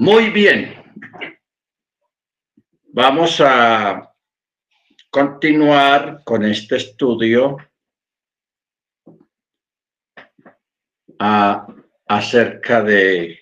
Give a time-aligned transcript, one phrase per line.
[0.00, 0.82] Muy bien.
[2.84, 4.16] Vamos a
[5.10, 7.58] continuar con este estudio
[11.18, 11.66] a,
[12.08, 13.40] acerca de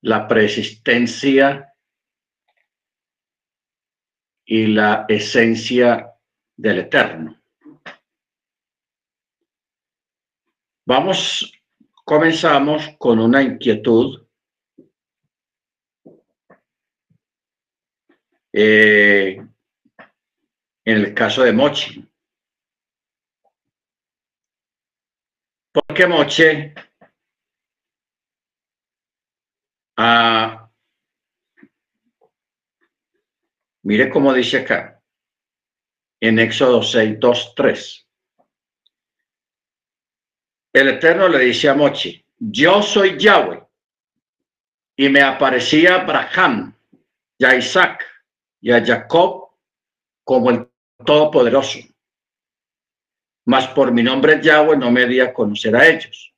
[0.00, 1.70] la persistencia
[4.46, 6.14] y la esencia
[6.56, 7.42] del eterno.
[10.86, 11.52] Vamos,
[12.04, 14.26] comenzamos con una inquietud
[18.52, 19.36] eh,
[20.84, 22.08] en el caso de Mochi.
[25.72, 26.74] Porque Moche
[29.96, 30.70] ah,
[33.82, 35.02] mire cómo dice acá
[36.20, 38.03] en Éxodo 6, 2, 3.
[40.74, 43.62] El Eterno le dice a Mochi, yo soy Yahweh.
[44.96, 46.74] Y me aparecía Abraham
[47.38, 48.04] y a Isaac
[48.60, 49.50] y a Jacob
[50.24, 50.68] como el
[51.04, 51.78] Todopoderoso.
[53.46, 56.34] Mas por mi nombre Yahweh no me di a conocer a ellos.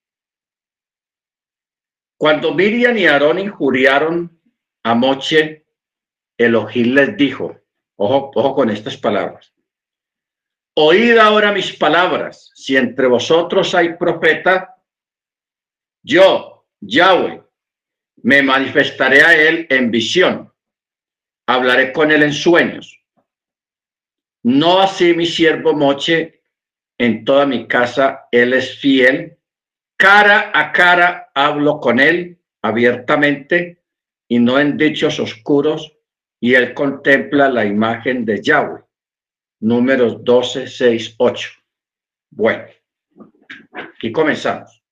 [2.18, 4.38] Cuando Miriam y Aarón injuriaron
[4.82, 5.66] a Moche,
[6.36, 7.58] Elohim les dijo,
[7.96, 9.55] ojo con estas palabras,
[10.78, 12.50] Oíd ahora mis palabras.
[12.54, 14.76] Si entre vosotros hay profeta,
[16.02, 17.42] yo, Yahweh,
[18.22, 20.52] me manifestaré a él en visión.
[21.48, 23.00] Hablaré con él en sueños.
[24.42, 26.42] No así mi siervo Moche,
[26.98, 29.38] en toda mi casa él es fiel.
[29.96, 33.82] Cara a cara hablo con él abiertamente
[34.28, 35.96] y no en dichos oscuros,
[36.38, 38.85] y él contempla la imagen de Yahweh
[39.60, 41.50] números 12, 6, 8.
[42.30, 42.64] Bueno,
[43.72, 44.82] aquí comenzamos.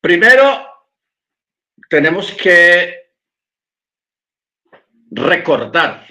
[0.00, 0.66] Primero,
[1.88, 3.04] tenemos que
[5.10, 6.06] recordar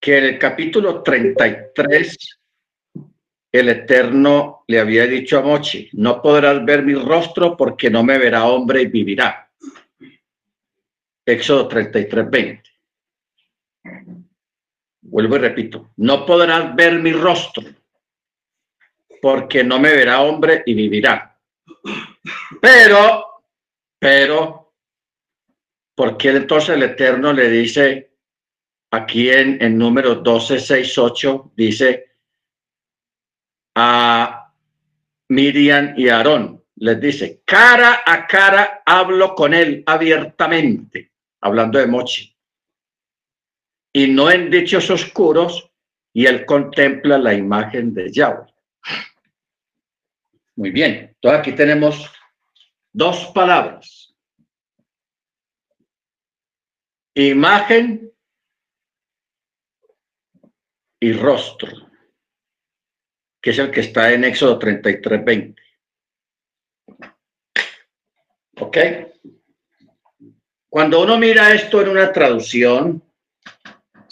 [0.00, 2.18] que en el capítulo 33
[3.52, 8.18] el Eterno le había dicho a Mochi, no podrás ver mi rostro porque no me
[8.18, 9.50] verá hombre y vivirá.
[11.24, 12.73] Éxodo 33, 20.
[15.06, 17.62] Vuelvo y repito, no podrás ver mi rostro,
[19.20, 21.38] porque no me verá hombre y vivirá.
[22.60, 23.42] Pero,
[23.98, 24.72] pero,
[25.94, 28.12] ¿por qué entonces el Eterno le dice
[28.90, 32.16] aquí en, en número 12, 6, 8, dice
[33.76, 34.52] a
[35.28, 42.33] Miriam y Aarón, les dice, cara a cara hablo con él abiertamente, hablando de Mochi
[43.96, 45.70] y no en dichos oscuros,
[46.12, 48.52] y él contempla la imagen de Yahweh.
[50.56, 52.10] Muy bien, entonces aquí tenemos
[52.92, 54.12] dos palabras.
[57.14, 58.12] Imagen
[60.98, 61.70] y rostro,
[63.40, 65.62] que es el que está en Éxodo 33, 20.
[68.60, 68.78] ¿Ok?
[70.68, 73.00] Cuando uno mira esto en una traducción,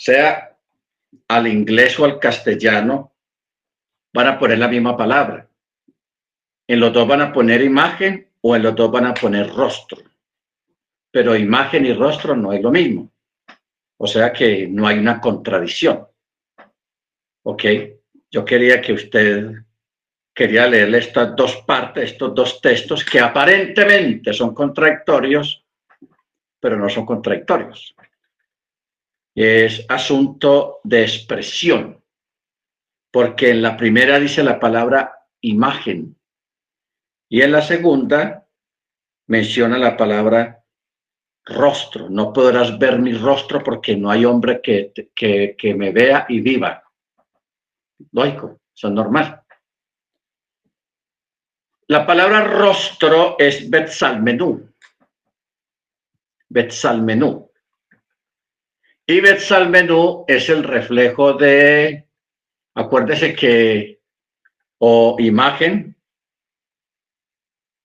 [0.02, 0.58] sea
[1.28, 3.12] al inglés o al castellano,
[4.12, 5.48] van a poner la misma palabra.
[6.66, 10.02] En los dos van a poner imagen o en los dos van a poner rostro.
[11.10, 13.12] Pero imagen y rostro no es lo mismo.
[13.98, 16.04] O sea que no hay una contradicción.
[17.44, 17.64] ¿Ok?
[18.28, 19.52] Yo quería que usted
[20.34, 25.64] quería leerle estas dos partes, estos dos textos que aparentemente son contradictorios,
[26.58, 27.94] pero no son contradictorios
[29.34, 32.02] es asunto de expresión,
[33.10, 36.16] porque en la primera dice la palabra imagen
[37.28, 38.46] y en la segunda
[39.26, 40.62] menciona la palabra
[41.44, 42.08] rostro.
[42.10, 46.82] No podrás ver mi rostro porque no hay hombre que, que, me vea y viva.
[48.12, 49.42] Lógico, eso es normal.
[51.86, 54.70] La palabra rostro es Betsalmenú.
[56.48, 57.51] Betsalmenú.
[59.06, 62.08] Y Betsalmenú es el reflejo de,
[62.74, 64.00] acuérdese que,
[64.78, 65.96] o imagen,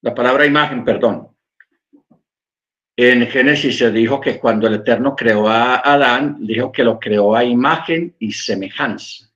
[0.01, 1.35] la palabra imagen, perdón.
[2.95, 7.35] En Génesis se dijo que cuando el Eterno creó a Adán, dijo que lo creó
[7.35, 9.31] a imagen y semejanza.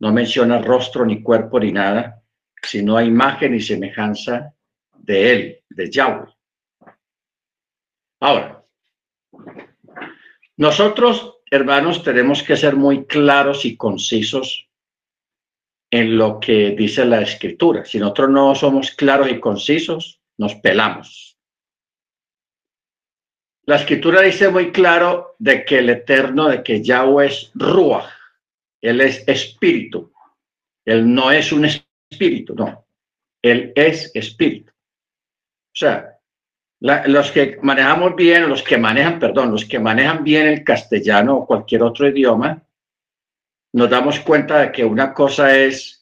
[0.00, 2.22] No menciona rostro ni cuerpo ni nada,
[2.62, 4.54] sino a imagen y semejanza
[4.96, 6.28] de él, de Yahweh.
[8.20, 8.64] Ahora,
[10.60, 14.68] nosotros, hermanos, tenemos que ser muy claros y concisos
[15.90, 17.86] en lo que dice la escritura.
[17.86, 21.38] Si nosotros no somos claros y concisos, nos pelamos.
[23.64, 28.10] La escritura dice muy claro de que el eterno, de que Yahweh es Ruach,
[28.82, 30.12] él es espíritu.
[30.84, 32.86] Él no es un espíritu, no.
[33.40, 34.70] Él es espíritu.
[34.72, 36.19] O sea,
[36.80, 41.46] los que manejamos bien, los que manejan, perdón, los que manejan bien el castellano o
[41.46, 42.62] cualquier otro idioma,
[43.72, 46.00] nos damos cuenta de que una cosa es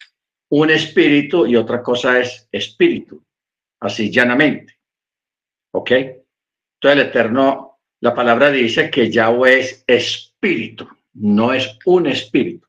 [0.51, 3.23] un espíritu y otra cosa es espíritu,
[3.81, 4.79] así llanamente.
[5.73, 5.91] ¿Ok?
[5.91, 6.23] Entonces
[6.83, 12.67] el Eterno, la palabra dice que Yahweh es espíritu, no es un espíritu.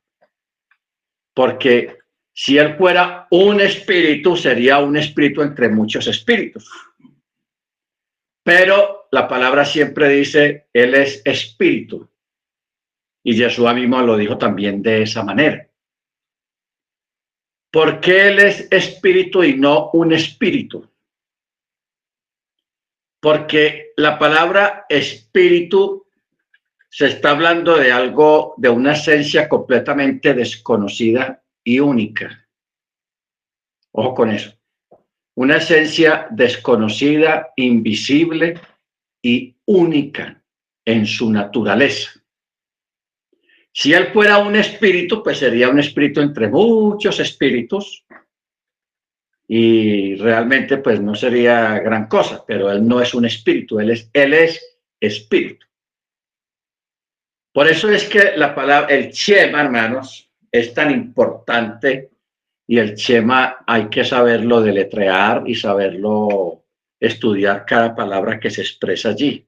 [1.34, 2.00] Porque
[2.34, 6.70] si él fuera un espíritu, sería un espíritu entre muchos espíritus.
[8.50, 12.10] Pero la palabra siempre dice, Él es espíritu.
[13.24, 15.70] Y Jesús mismo lo dijo también de esa manera.
[17.72, 20.90] ¿Por qué Él es espíritu y no un espíritu?
[23.20, 26.08] Porque la palabra espíritu
[26.90, 32.50] se está hablando de algo, de una esencia completamente desconocida y única.
[33.92, 34.59] Ojo con eso
[35.40, 38.60] una esencia desconocida, invisible
[39.24, 40.44] y única
[40.84, 42.12] en su naturaleza.
[43.72, 48.06] Si él fuera un espíritu, pues sería un espíritu entre muchos espíritus
[49.48, 54.10] y realmente pues no sería gran cosa, pero él no es un espíritu, él es,
[54.12, 55.66] él es espíritu.
[57.54, 62.10] Por eso es que la palabra, el Shema, hermanos, es tan importante
[62.70, 66.66] y el Chema hay que saberlo deletrear y saberlo
[67.00, 69.48] estudiar cada palabra que se expresa allí.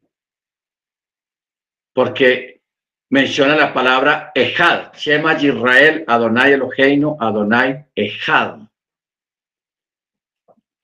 [1.94, 2.63] Porque
[3.12, 8.62] menciona la palabra Ejad, Shema Israel, Adonai Eloheinu, Adonai Ejad.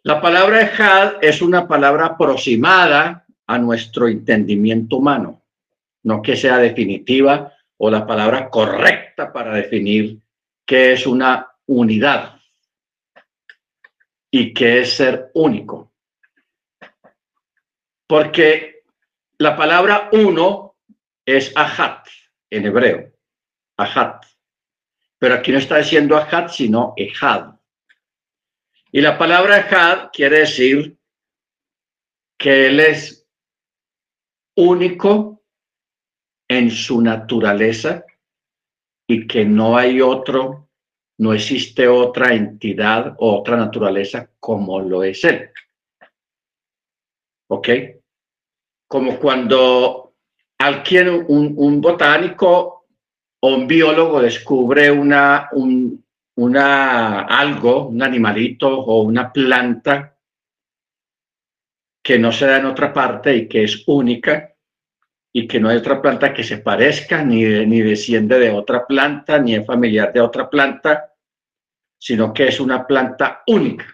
[0.04, 5.42] La palabra Ejad es una palabra aproximada a nuestro entendimiento humano,
[6.04, 10.20] no que sea definitiva o la palabra correcta para definir
[10.68, 12.40] qué es una unidad
[14.32, 15.94] y que es ser único.
[18.08, 18.84] Porque
[19.38, 20.78] la palabra uno
[21.26, 22.08] es ahat
[22.50, 23.14] en hebreo,
[23.78, 24.26] ahat.
[25.20, 27.56] Pero aquí no está diciendo ahat, sino ejad.
[28.92, 30.98] Y la palabra ejad quiere decir
[32.38, 33.28] que él es
[34.56, 35.44] único
[36.48, 38.06] en su naturaleza
[39.08, 40.67] y que no hay otro
[41.20, 45.50] no existe otra entidad o otra naturaleza como lo es él.
[47.50, 47.70] ¿Ok?
[48.88, 50.14] Como cuando
[50.60, 52.86] alguien, un, botánico
[53.40, 56.06] o un biólogo descubre una, un,
[56.36, 60.18] una, algo, un animalito o una planta
[62.04, 64.54] que no se da en otra parte y que es única,
[65.38, 69.38] y que no hay otra planta que se parezca, ni, ni desciende de otra planta,
[69.38, 71.14] ni es familiar de otra planta,
[71.96, 73.86] sino que es una planta única.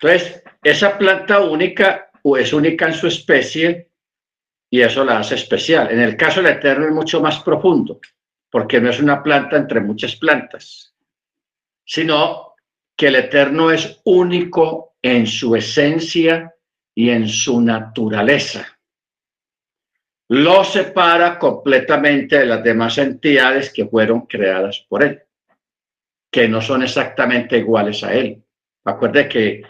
[0.00, 3.90] Entonces, esa planta única o es única en su especie
[4.70, 5.92] y eso la hace especial.
[5.92, 8.00] En el caso del Eterno es mucho más profundo,
[8.48, 10.94] porque no es una planta entre muchas plantas,
[11.84, 12.54] sino
[12.96, 16.54] que el Eterno es único en su esencia
[16.94, 18.73] y en su naturaleza
[20.28, 25.22] lo separa completamente de las demás entidades que fueron creadas por él,
[26.30, 28.42] que no son exactamente iguales a él.
[28.84, 29.62] Acuerde que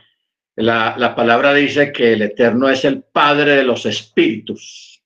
[0.56, 5.02] la, la palabra dice que el Eterno es el Padre de los espíritus.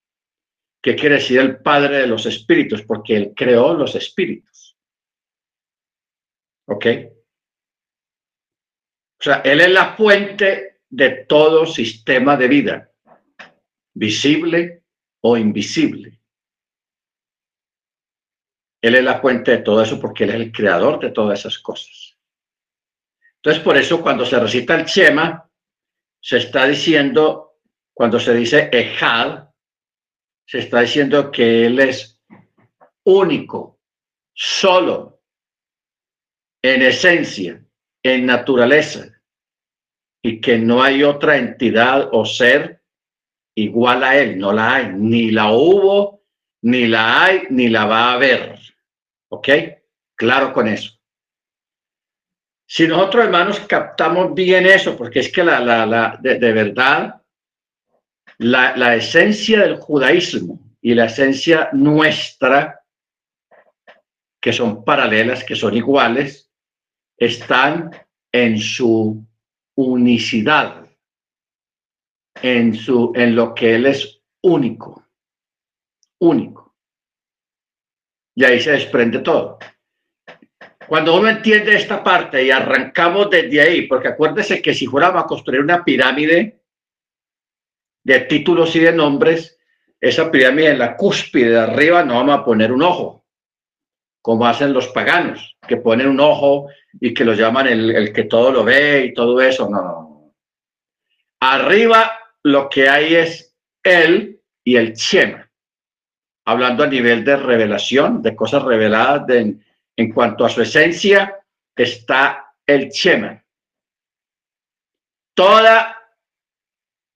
[0.82, 2.82] ¿Qué quiere decir el Padre de los espíritus?
[2.82, 4.76] Porque él creó los espíritus.
[6.66, 6.86] ¿Ok?
[9.20, 12.92] O sea, él es la fuente de todo sistema de vida,
[13.94, 14.84] visible
[15.20, 16.18] o invisible.
[18.80, 21.58] Él es la fuente de todo eso porque Él es el creador de todas esas
[21.58, 22.16] cosas.
[23.36, 25.48] Entonces, por eso cuando se recita el Shema,
[26.20, 27.60] se está diciendo,
[27.94, 29.48] cuando se dice Ejad,
[30.46, 32.20] se está diciendo que Él es
[33.04, 33.80] único,
[34.34, 35.22] solo,
[36.62, 37.64] en esencia,
[38.02, 39.08] en naturaleza,
[40.22, 42.77] y que no hay otra entidad o ser
[43.62, 46.22] igual a él, no la hay, ni la hubo,
[46.62, 48.58] ni la hay, ni la va a haber.
[49.28, 49.48] ¿Ok?
[50.14, 50.98] Claro con eso.
[52.66, 57.22] Si nosotros, hermanos, captamos bien eso, porque es que la, la, la de, de, verdad,
[58.38, 62.84] la, la esencia del judaísmo y la esencia nuestra,
[64.40, 66.50] que son paralelas, que son iguales,
[67.16, 67.90] están
[68.30, 69.26] en su
[69.74, 70.87] unicidad,
[72.42, 75.04] en, su, en lo que Él es único,
[76.20, 76.74] único.
[78.34, 79.58] Y ahí se desprende todo.
[80.86, 85.26] Cuando uno entiende esta parte y arrancamos desde ahí, porque acuérdese que si fuéramos a
[85.26, 86.62] construir una pirámide
[88.04, 89.58] de títulos y de nombres,
[90.00, 93.26] esa pirámide en la cúspide de arriba no vamos a poner un ojo,
[94.22, 96.68] como hacen los paganos, que ponen un ojo
[97.00, 99.68] y que lo llaman el, el que todo lo ve y todo eso.
[99.68, 100.34] No, no.
[101.40, 105.50] Arriba lo que hay es él y el Chema,
[106.46, 109.56] hablando a nivel de revelación, de cosas reveladas de,
[109.96, 111.38] en cuanto a su esencia,
[111.74, 113.44] está el Chema.
[115.34, 115.96] Toda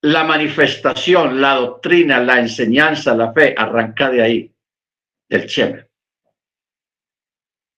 [0.03, 4.55] la manifestación, la doctrina, la enseñanza, la fe, arranca de ahí,
[5.29, 5.87] del Chema.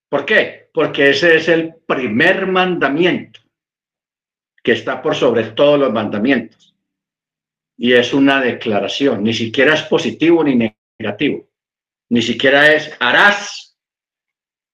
[0.08, 0.70] ¿Por qué?
[0.72, 3.40] Porque ese es el primer mandamiento
[4.62, 6.73] que está por sobre todos los mandamientos.
[7.76, 11.48] Y es una declaración, ni siquiera es positivo ni negativo,
[12.10, 13.76] ni siquiera es harás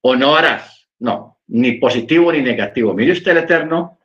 [0.03, 0.89] o no harás.
[0.99, 2.93] No, ni positivo ni negativo.
[2.93, 3.99] Mire usted el Eterno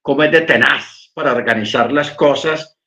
[0.00, 2.78] cómo es de tenaz para organizar las cosas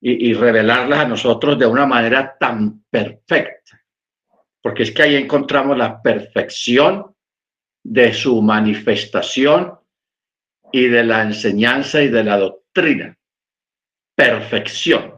[0.00, 3.82] y, y revelarlas a nosotros de una manera tan perfecta.
[4.62, 7.14] Porque es que ahí encontramos la perfección
[7.84, 9.78] de su manifestación
[10.72, 13.17] y de la enseñanza y de la doctrina.
[14.18, 15.16] Perfección.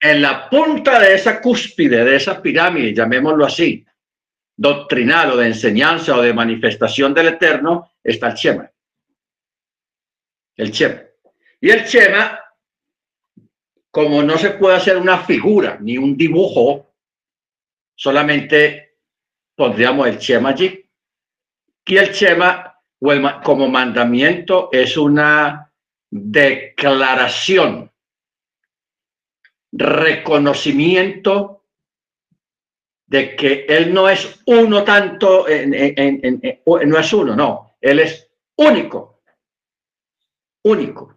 [0.00, 3.84] En la punta de esa cúspide, de esa pirámide, llamémoslo así,
[4.56, 8.70] doctrinal o de enseñanza o de manifestación del Eterno está el Chema.
[10.56, 11.02] El Chema.
[11.60, 12.40] Y el Chema,
[13.90, 16.94] como no se puede hacer una figura ni un dibujo,
[17.94, 18.94] solamente
[19.54, 20.88] pondríamos el Chema allí.
[21.84, 22.80] Y el Chema,
[23.44, 25.67] como mandamiento, es una
[26.10, 27.90] declaración,
[29.72, 31.64] reconocimiento
[33.06, 39.22] de que Él no es uno tanto, en, no es uno, no, Él es único,
[40.64, 41.16] único.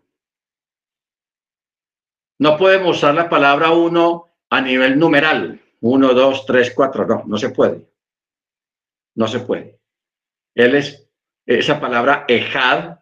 [2.40, 7.38] No podemos usar la palabra uno a nivel numeral, uno, dos, tres, cuatro, no, no
[7.38, 7.88] se puede.
[9.16, 9.80] No se puede.
[10.56, 11.08] Él es,
[11.46, 13.01] esa palabra ejad,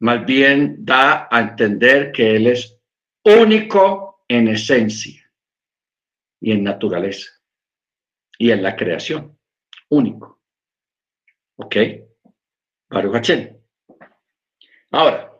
[0.00, 2.78] más bien da a entender que Él es
[3.24, 5.22] único en esencia
[6.40, 7.30] y en naturaleza
[8.38, 9.38] y en la creación.
[9.88, 10.40] Único.
[11.56, 11.76] ¿Ok?
[12.88, 13.30] Baruch
[14.90, 15.32] Ahora,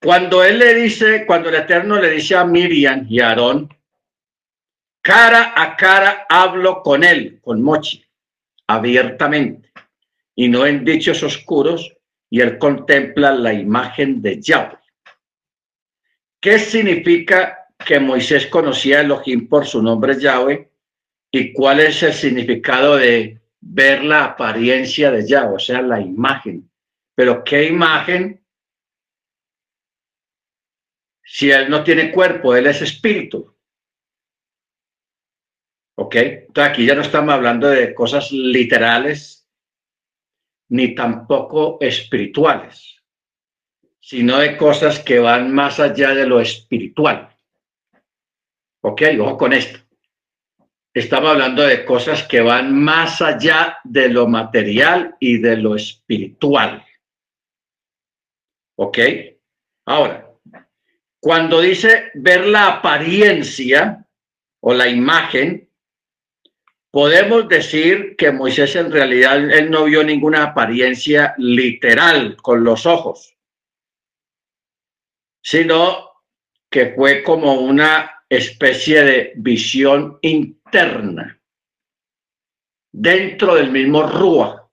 [0.00, 3.68] cuando él le dice, cuando el Eterno le dice a Miriam y a Aarón,
[5.00, 8.04] cara a cara hablo con él, con Mochi,
[8.66, 9.72] abiertamente,
[10.34, 11.95] y no en dichos oscuros,
[12.30, 14.78] y él contempla la imagen de Yahweh.
[16.40, 20.70] ¿Qué significa que Moisés conocía a Elohim por su nombre Yahweh
[21.30, 26.70] y cuál es el significado de ver la apariencia de ya, o sea, la imagen.
[27.14, 28.44] Pero ¿qué imagen?
[31.24, 33.54] Si él no tiene cuerpo, él es espíritu.
[35.96, 36.14] ¿Ok?
[36.14, 39.35] Entonces aquí ya no estamos hablando de cosas literales
[40.68, 43.02] ni tampoco espirituales,
[44.00, 47.34] sino de cosas que van más allá de lo espiritual.
[48.82, 49.02] ¿Ok?
[49.20, 49.86] Ojo con esto
[50.96, 56.86] estamos hablando de cosas que van más allá de lo material y de lo espiritual.
[58.76, 58.98] ¿Ok?
[59.84, 60.32] Ahora,
[61.20, 64.06] cuando dice ver la apariencia
[64.60, 65.65] o la imagen,
[66.96, 73.36] podemos decir que Moisés en realidad él no vio ninguna apariencia literal con los ojos,
[75.42, 76.10] sino
[76.70, 81.38] que fue como una especie de visión interna
[82.90, 84.66] dentro del mismo Rúa,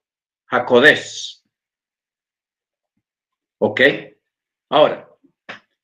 [0.46, 1.44] Jacodés.
[3.58, 3.82] ¿Ok?
[4.70, 5.10] Ahora,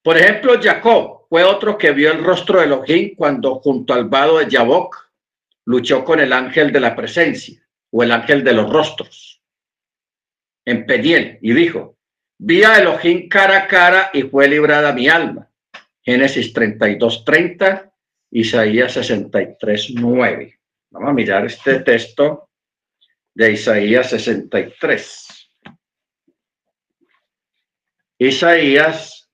[0.03, 4.39] por ejemplo, Jacob fue otro que vio el rostro de Elohim cuando junto al vado
[4.39, 5.10] de Yabok
[5.67, 9.43] luchó con el ángel de la presencia o el ángel de los rostros
[10.65, 11.97] en Peniel y dijo,
[12.39, 15.51] vi a Elohim cara a cara y fue librada mi alma.
[16.03, 17.93] Génesis 32, 30,
[18.31, 20.61] Isaías 63, 9.
[20.91, 22.51] Vamos a mirar este texto
[23.35, 25.51] de Isaías 63.
[28.19, 29.31] Isaías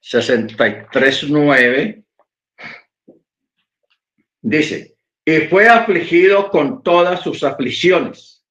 [0.00, 1.99] 63, 9
[4.40, 8.44] dice, y fue afligido con todas sus aflicciones.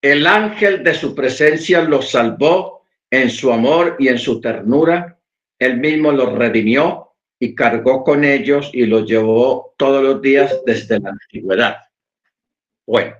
[0.00, 5.18] El ángel de su presencia lo salvó en su amor y en su ternura.
[5.58, 11.00] Él mismo los redimió y cargó con ellos y los llevó todos los días desde
[11.00, 11.76] la antigüedad.
[12.86, 13.16] Bueno,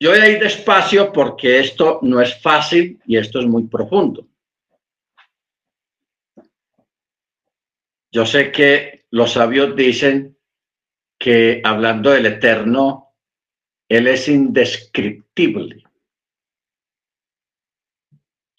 [0.00, 4.26] yo voy a despacio porque esto no es fácil y esto es muy profundo.
[8.12, 10.36] Yo sé que los sabios dicen
[11.18, 13.14] que hablando del eterno,
[13.88, 15.82] Él es indescriptible.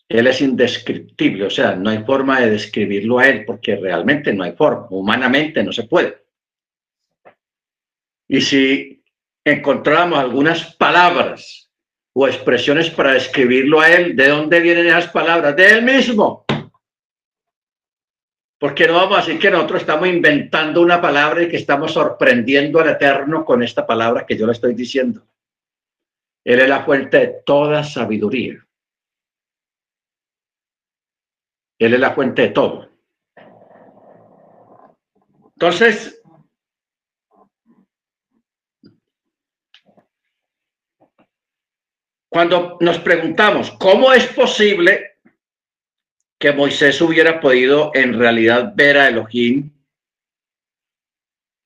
[0.09, 4.43] Él es indescriptible, o sea, no hay forma de describirlo a Él porque realmente no
[4.43, 6.23] hay forma, humanamente no se puede.
[8.27, 9.03] Y si
[9.43, 11.71] encontramos algunas palabras
[12.13, 15.55] o expresiones para describirlo a Él, ¿de dónde vienen esas palabras?
[15.55, 16.42] De Él mismo.
[18.63, 22.79] Porque no vamos a decir que nosotros estamos inventando una palabra y que estamos sorprendiendo
[22.79, 25.21] al Eterno con esta palabra que yo le estoy diciendo.
[26.45, 28.65] Él es la fuente de toda sabiduría.
[31.77, 32.89] Él es la fuente de todo.
[35.55, 36.23] Entonces,
[42.29, 45.12] cuando nos preguntamos, ¿cómo es posible
[46.43, 49.71] que Moisés hubiera podido en realidad ver a Elohim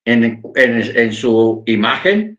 [0.06, 2.38] en, su imagen,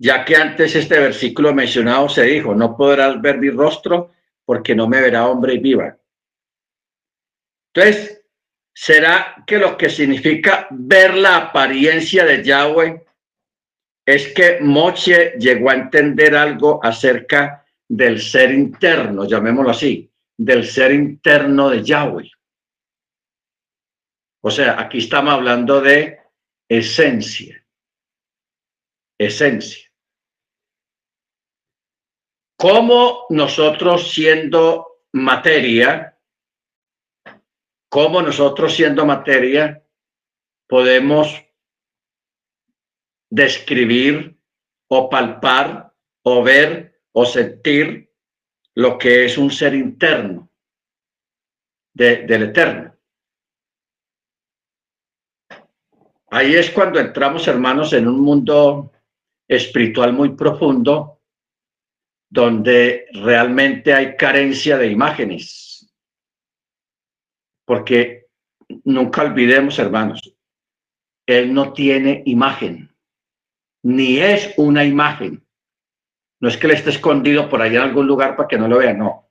[0.00, 4.10] ya que antes este versículo mencionado se dijo, no podrás ver mi rostro
[4.44, 5.96] porque no me verá hombre viva.
[7.72, 8.24] Entonces,
[8.74, 13.04] ¿será que lo que significa ver la apariencia de Yahweh
[14.04, 17.59] es que Moche llegó a entender algo acerca
[17.90, 22.30] del ser interno, llamémoslo así, del ser interno de Yahweh.
[24.42, 26.20] O sea, aquí estamos hablando de
[26.68, 27.66] esencia.
[29.18, 29.90] Esencia.
[32.56, 36.16] ¿Cómo nosotros siendo materia,
[37.88, 39.84] cómo nosotros siendo materia
[40.68, 41.44] podemos
[43.28, 44.38] describir
[44.88, 48.10] o palpar o ver o sentir
[48.74, 50.50] lo que es un ser interno
[51.92, 52.96] del eterno.
[56.30, 58.92] Ahí es cuando entramos, hermanos, en un mundo
[59.48, 61.20] espiritual muy profundo,
[62.30, 65.92] donde realmente hay carencia de imágenes.
[67.64, 68.28] Porque
[68.84, 70.32] nunca olvidemos, hermanos,
[71.26, 72.94] Él no tiene imagen,
[73.82, 75.44] ni es una imagen.
[76.40, 78.78] No es que él esté escondido por allá en algún lugar para que no lo
[78.78, 79.30] vean, no.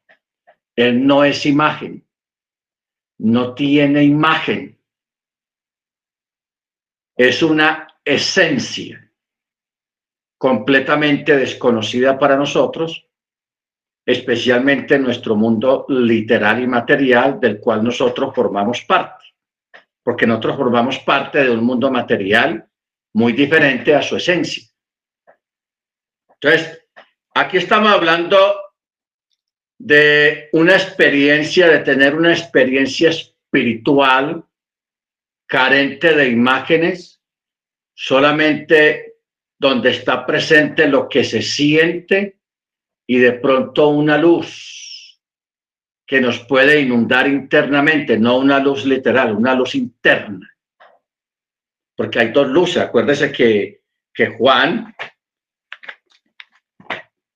[0.76, 2.08] Él no es imagen.
[3.18, 4.80] No tiene imagen.
[7.18, 9.12] Es una esencia
[10.38, 13.06] completamente desconocida para nosotros,
[14.06, 19.26] especialmente en nuestro mundo literal y material del cual nosotros formamos parte,
[20.02, 22.66] porque nosotros formamos parte de un mundo material
[23.14, 24.64] muy diferente a su esencia.
[26.30, 26.79] Entonces,
[27.40, 28.38] Aquí estamos hablando
[29.78, 34.44] de una experiencia, de tener una experiencia espiritual
[35.48, 37.22] carente de imágenes,
[37.94, 39.20] solamente
[39.58, 42.42] donde está presente lo que se siente
[43.08, 45.18] y de pronto una luz
[46.06, 50.46] que nos puede inundar internamente, no una luz literal, una luz interna.
[51.96, 52.84] Porque hay dos luces.
[52.84, 54.94] Acuérdese que, que Juan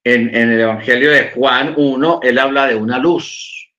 [0.04, 3.72] en, el Evangelio de Juan 1, él habla de una luz.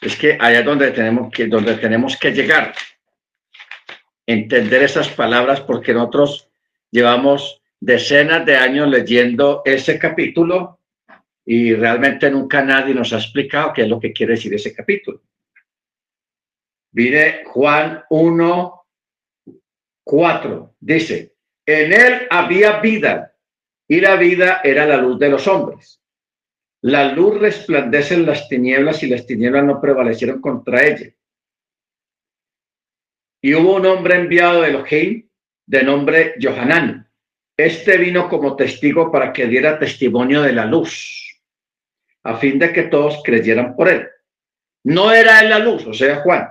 [0.00, 2.74] Es que allá es donde tenemos que, donde tenemos que llegar.
[4.26, 6.50] Entender esas palabras porque nosotros
[6.90, 10.80] llevamos decenas de años leyendo ese capítulo
[11.44, 15.22] y realmente nunca nadie nos ha explicado qué es lo que quiere decir ese capítulo.
[16.92, 18.86] Mire Juan 1,
[20.04, 23.31] 4, dice, en él había vida
[23.92, 26.00] y la vida era la luz de los hombres.
[26.80, 31.12] La luz resplandece en las tinieblas y las tinieblas no prevalecieron contra ella.
[33.42, 35.28] Y hubo un hombre enviado de Elohim
[35.66, 37.06] de nombre Johanán.
[37.54, 41.38] Este vino como testigo para que diera testimonio de la luz,
[42.22, 44.08] a fin de que todos creyeran por él.
[44.84, 46.48] No era él la luz, o sea, Juan,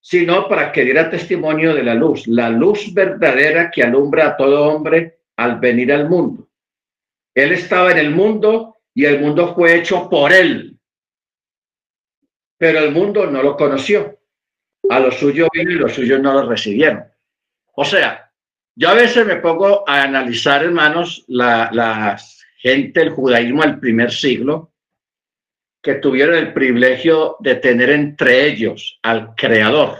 [0.00, 4.74] sino para que diera testimonio de la luz, la luz verdadera que alumbra a todo
[4.74, 6.48] hombre al venir al mundo.
[7.34, 10.70] Él estaba en el mundo y el mundo fue hecho por él.
[12.56, 14.18] pero el mundo no lo conoció.
[14.88, 17.04] A lo suyo vino y los suyos no lo recibieron.
[17.74, 18.32] O sea,
[18.76, 22.18] yo a veces me pongo a analizar, hermanos, la,
[22.56, 24.72] gente, el judaísmo del primer siglo,
[25.82, 29.98] que tuvieron el privilegio de tener entre ellos al creador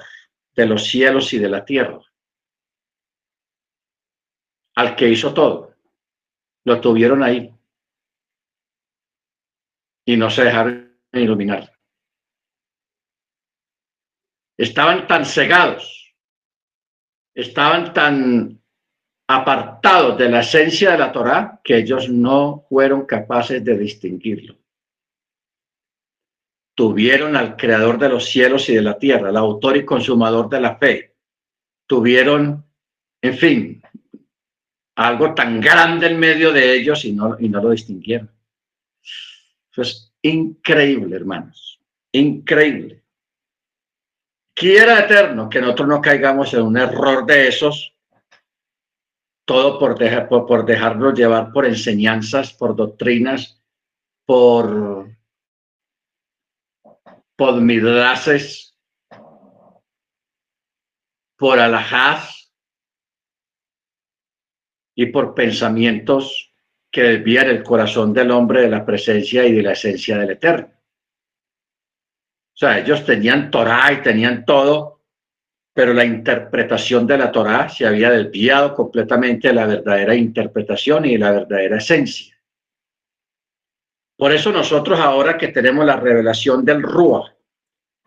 [0.57, 2.01] de los cielos y de la tierra,
[4.77, 5.74] al que hizo todo.
[6.64, 7.55] Lo tuvieron ahí
[10.07, 11.72] y no se dejaron iluminar.
[14.57, 16.14] Estaban tan cegados,
[17.35, 18.62] estaban tan
[19.27, 24.57] apartados de la esencia de la Torá que ellos no fueron capaces de distinguirlo.
[26.77, 30.61] Tuvieron al creador de los cielos y de la tierra, el autor y consumador de
[30.61, 31.16] la fe.
[31.87, 32.64] Tuvieron,
[33.22, 33.83] en fin,
[34.96, 38.30] algo tan grande en medio de ellos y no, y no lo distinguieron.
[39.70, 41.80] Eso es increíble, hermanos.
[42.12, 43.02] Increíble.
[44.54, 47.96] Quiera eterno que nosotros no caigamos en un error de esos,
[49.44, 53.61] todo por, dejar, por, dejarnos llevar por enseñanzas, por doctrinas,
[54.24, 55.11] por,
[57.37, 58.78] por midrases,
[61.37, 62.43] por alajás
[64.94, 66.52] y por pensamientos
[66.90, 70.70] que desvían el corazón del hombre de la presencia y de la esencia del Eterno.
[72.54, 75.02] O sea, ellos tenían Torah y tenían todo,
[75.72, 81.14] pero la interpretación de la Torah se había desviado completamente de la verdadera interpretación y
[81.14, 82.33] de la verdadera esencia.
[84.16, 87.35] Por eso nosotros ahora que tenemos la revelación del Rúa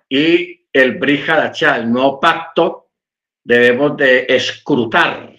[0.07, 2.91] y el Brihadachá, el nuevo pacto,
[3.43, 5.36] debemos de escrutar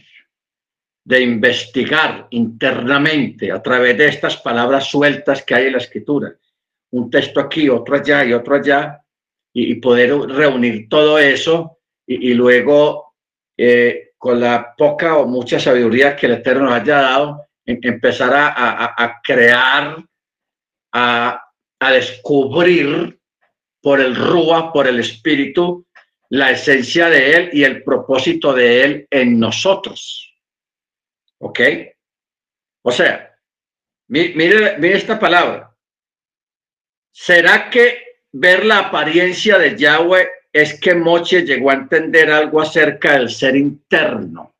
[1.09, 6.35] de investigar internamente a través de estas palabras sueltas que hay en la escritura,
[6.90, 9.03] un texto aquí, otro allá y otro allá,
[9.55, 13.14] y, poder reunir todo eso y, luego
[13.57, 18.31] eh, con la poca o mucha sabiduría que el Eterno nos haya dado, em, empezar
[18.35, 20.05] a, crear,
[20.92, 21.42] a,
[21.81, 23.18] a descubrir
[23.81, 25.87] por el Rúa, por el Espíritu,
[26.29, 30.28] la esencia de Él y el propósito de Él en nosotros.
[31.40, 31.61] ¿Ok?
[32.83, 33.37] O sea,
[34.09, 35.74] mire, mire esta palabra.
[37.12, 43.14] ¿Será que ver la apariencia de Yahweh es que Moche llegó a entender algo acerca
[43.14, 44.55] del ser interno?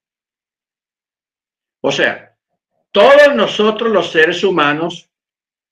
[1.81, 2.37] O sea,
[2.91, 5.09] todos nosotros los seres humanos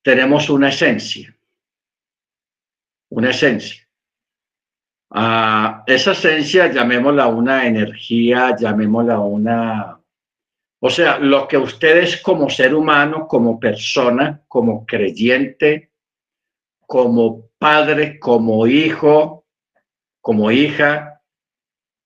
[0.02, 1.36] tenemos una esencia.
[3.10, 3.86] Una esencia.
[5.10, 9.95] Ah, esa esencia, llamémosla una energía, llamémosla una
[10.86, 15.90] o sea, lo que usted es como ser humano, como persona, como creyente,
[16.86, 19.48] como padre, como hijo,
[20.20, 21.20] como hija.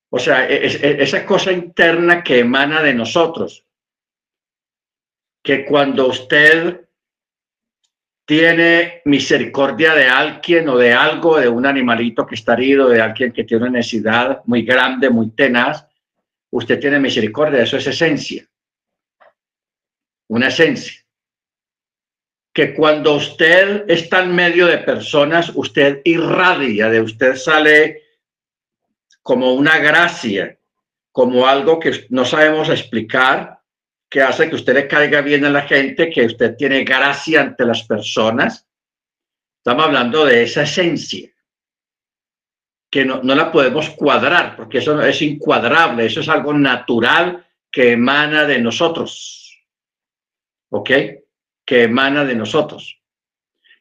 [0.08, 3.66] O sea, e, e, esa cosa interna que emana de nosotros.
[5.42, 6.88] Que cuando usted
[8.24, 13.30] tiene misericordia de alguien o de algo, de un animalito que está herido, de alguien
[13.30, 15.86] que tiene una necesidad muy grande, muy tenaz,
[16.50, 18.49] usted tiene misericordia, eso es esencia
[20.30, 21.04] una esencia.
[22.52, 28.02] Que cuando usted está en medio de personas, usted irradia, de usted sale
[29.22, 30.56] como una gracia,
[31.10, 33.60] como algo que no sabemos explicar,
[34.08, 37.64] que hace que usted le caiga bien a la gente, que usted tiene gracia ante
[37.64, 38.66] las personas.
[39.58, 41.28] Estamos hablando de esa esencia,
[42.88, 47.92] que no, no la podemos cuadrar, porque eso es incuadrable, eso es algo natural que
[47.92, 49.39] emana de nosotros.
[50.70, 50.90] ¿Ok?
[51.64, 53.00] Que emana de nosotros.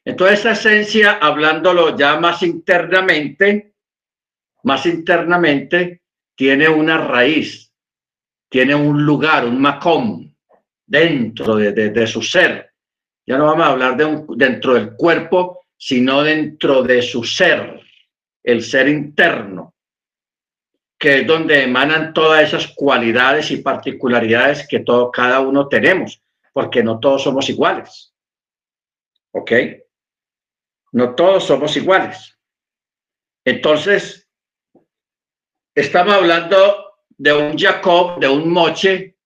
[0.04, 3.74] Entonces, esa esencia, hablándolo ya más internamente,
[4.64, 6.02] más internamente,
[6.36, 7.72] tiene una raíz,
[8.50, 10.36] tiene un lugar, un macón
[10.86, 12.72] dentro de, su ser.
[13.26, 17.80] Ya no vamos a hablar de un, dentro del cuerpo, sino dentro de su ser,
[18.44, 19.76] el ser interno,
[20.98, 26.22] que es donde emanan todas esas cualidades y particularidades que todo, cada uno tenemos
[26.54, 28.14] porque no todos somos iguales.
[29.32, 29.52] ¿Ok?
[30.92, 32.38] No todos somos iguales.
[33.46, 34.28] Entonces,
[35.76, 39.18] estamos hablando de un Jacob, de un Moche,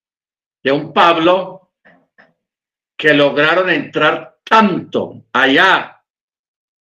[0.63, 1.73] de un Pablo,
[2.97, 6.03] que lograron entrar tanto allá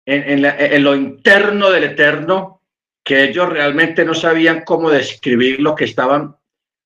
[0.06, 2.62] en, en, lo interno del Eterno,
[3.04, 6.36] que ellos realmente no sabían cómo describir lo que estaban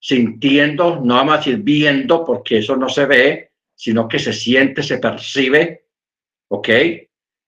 [0.05, 4.99] sintiendo, no vamos a viendo, porque eso no se ve, sino que se siente, se
[4.99, 5.87] percibe,
[6.47, 6.69] ¿ok?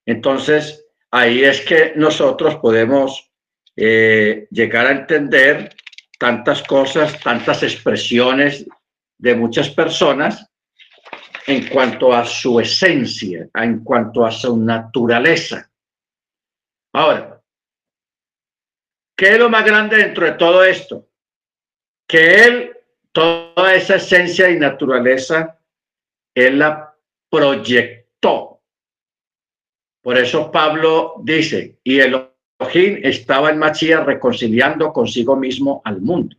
[0.04, 3.32] Entonces, ahí es que nosotros podemos
[3.76, 5.76] eh, llegar a entender
[6.18, 8.66] tantas cosas, tantas expresiones
[9.20, 10.50] de muchas personas
[11.46, 15.70] en cuanto a su esencia, en cuanto a su naturaleza.
[16.92, 17.40] Ahora,
[19.16, 21.07] ¿qué es lo más grande dentro de todo esto?
[22.08, 22.78] Que él,
[23.12, 25.60] toda esa esencia y naturaleza,
[26.34, 26.96] él la
[27.30, 28.62] proyectó.
[30.02, 36.36] Por eso Pablo dice, y el Elohim estaba en Machía reconciliando consigo mismo al mundo.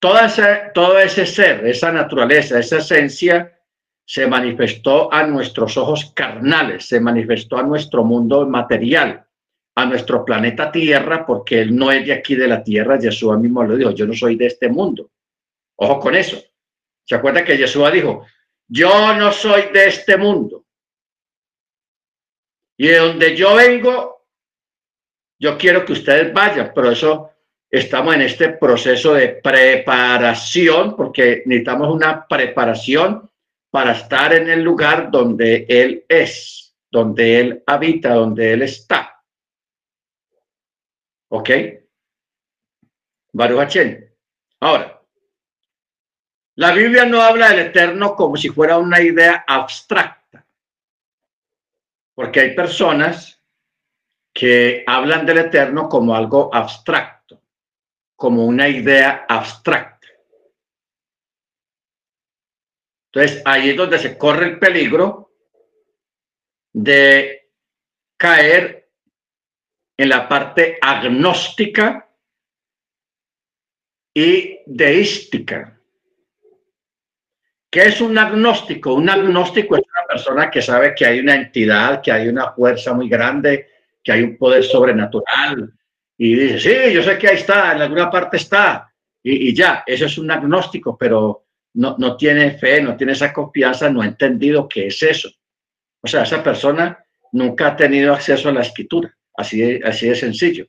[0.00, 3.58] Toda ese, todo ese ser, esa naturaleza, esa esencia,
[4.06, 9.26] se manifestó a nuestros ojos carnales, se manifestó a nuestro mundo material,
[9.78, 13.62] a nuestro planeta Tierra, porque Él no es de aquí de la Tierra, Yeshua mismo
[13.62, 15.12] lo dijo, yo no soy de este mundo.
[15.76, 16.42] Ojo con eso.
[17.04, 18.26] ¿Se acuerda que Yeshua dijo,
[18.66, 20.64] yo no soy de este mundo?
[22.76, 24.26] Y de donde yo vengo,
[25.38, 27.30] yo quiero que ustedes vayan, pero eso
[27.70, 33.30] estamos en este proceso de preparación, porque necesitamos una preparación
[33.70, 39.17] para estar en el lugar donde Él es, donde Él habita, donde Él está.
[41.30, 41.50] ¿Ok?
[43.32, 43.76] Baruch
[44.60, 45.02] Ahora,
[46.56, 50.46] la Biblia no habla del eterno como si fuera una idea abstracta,
[52.14, 53.40] porque hay personas
[54.32, 57.42] que hablan del eterno como algo abstracto,
[58.16, 60.08] como una idea abstracta.
[63.12, 65.32] Entonces, ahí es donde se corre el peligro
[66.72, 67.50] de
[68.16, 68.77] caer
[69.98, 72.08] en la parte agnóstica
[74.14, 75.78] y deística.
[77.70, 78.94] ¿Qué es un agnóstico?
[78.94, 82.94] Un agnóstico es una persona que sabe que hay una entidad, que hay una fuerza
[82.94, 83.68] muy grande,
[84.02, 85.74] que hay un poder sobrenatural.
[86.16, 88.90] Y dice, sí, yo sé que ahí está, en alguna parte está.
[89.22, 94.00] Y, ya, eso es un agnóstico, pero no, tiene fe, no tiene esa confianza, no
[94.00, 95.28] ha entendido qué es eso.
[96.00, 100.16] O sea, esa persona nunca ha tenido acceso a la escritura, así de, así de
[100.16, 100.66] sencillo.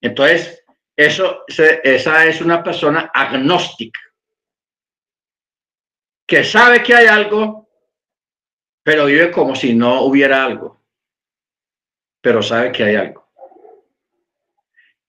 [0.00, 0.62] Entonces,
[0.96, 3.98] eso, esa es una persona agnóstica,
[6.26, 7.68] que sabe que hay algo,
[8.82, 10.84] pero vive como si no hubiera algo,
[12.20, 13.24] pero sabe que hay algo.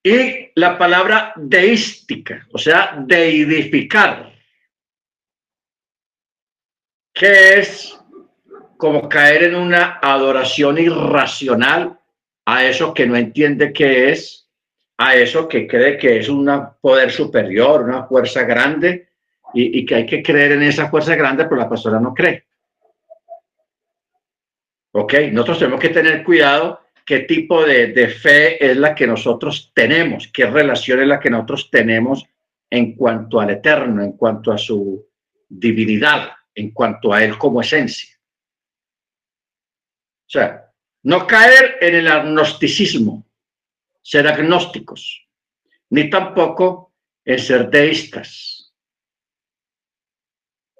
[0.01, 4.33] Y la palabra deística, o sea, deidificar,
[7.13, 7.97] que es
[8.77, 11.99] como caer en una adoración irracional
[12.45, 14.49] a eso que no entiende qué es,
[14.97, 19.09] a eso que cree que es un poder superior, una fuerza grande,
[19.53, 22.43] y, que hay que creer en esa fuerza grande, pero la persona no cree.
[24.91, 25.13] ¿Ok?
[25.31, 30.27] Nosotros tenemos que tener cuidado qué tipo de, de, fe es la que nosotros tenemos,
[30.27, 32.25] qué relación es la que nosotros tenemos
[32.69, 35.07] en cuanto al eterno, en cuanto a su
[35.47, 38.15] divinidad en cuanto a él como esencia.
[40.21, 40.64] O sea,
[41.05, 43.27] no caer en el agnosticismo,
[44.01, 45.27] ser agnósticos,
[45.91, 48.73] ni tampoco en ser deístas,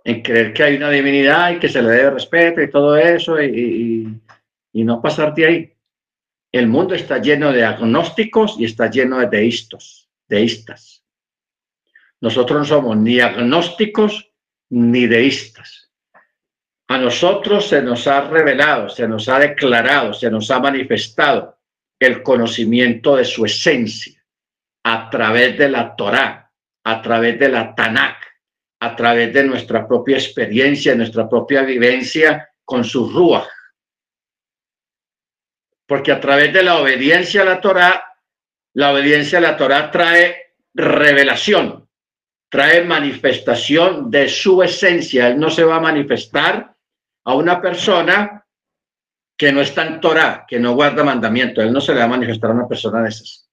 [0.04, 3.40] en creer que hay una divinidad y que se le debe respeto y todo eso
[3.40, 4.20] y,
[4.74, 5.74] y no pasar de ahí.
[6.52, 9.28] El mundo está lleno de agnósticos y está lleno de
[10.28, 11.04] deístas.
[12.20, 14.32] Nosotros no somos ni agnósticos
[14.70, 15.85] ni deístas.
[16.88, 21.58] A nosotros se nos ha revelado, se nos ha declarado, se nos ha manifestado
[22.00, 24.24] el conocimiento de su esencia
[24.84, 26.52] a través de la Torá,
[26.84, 28.22] a través de la Tanakh,
[28.82, 33.48] a través de nuestra propia experiencia, nuestra propia vivencia con su Ruach.
[35.88, 38.14] Porque a través de la obediencia a la Torá,
[38.74, 41.90] la obediencia a la Torá trae revelación,
[42.50, 45.30] trae manifestación de su esencia.
[45.30, 46.75] Él no se va a manifestar
[47.26, 48.46] a una persona
[49.38, 51.62] que no está en Torah, que no guarda mandamiento.
[51.62, 53.50] Él no se le va a manifestar a una persona de esas.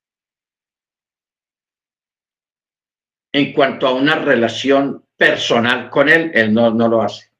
[3.32, 7.30] En cuanto a una relación personal con él, él no, no lo hace.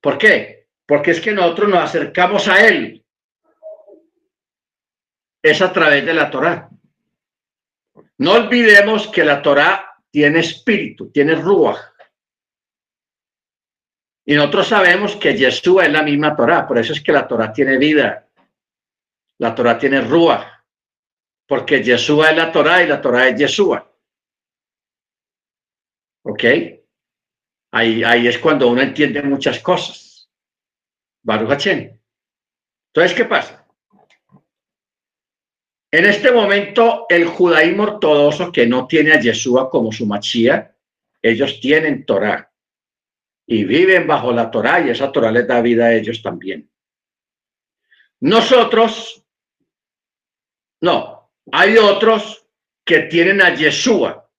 [0.00, 0.68] ¿Por qué?
[0.86, 3.04] Porque es que nosotros nos acercamos a él.
[5.42, 6.70] Es a través de la Torah.
[8.18, 11.93] No olvidemos que la Torá tiene espíritu, tiene ruach.
[14.26, 17.52] Y nosotros sabemos que Yeshua es la misma Torá, por eso es que la Torá
[17.52, 18.26] tiene vida.
[19.38, 20.46] La Torá tiene ruach,
[21.46, 23.90] porque Yeshua es la Torá y la Torá es Yeshua.
[26.22, 26.44] ¿Ok?
[27.72, 30.30] Ahí, ahí es cuando uno entiende muchas cosas.
[31.22, 33.66] Baruch Entonces, ¿qué pasa?
[35.90, 40.74] En este momento, el judaísmo ortodoxo que no tiene a Yeshua como su machía,
[41.20, 42.53] ellos tienen Torah
[43.46, 46.70] y viven bajo la Torah y esa Torah les da vida a ellos también.
[48.20, 49.22] Nosotros,
[50.80, 52.46] no, hay otros
[52.84, 54.30] que tienen a Yeshua,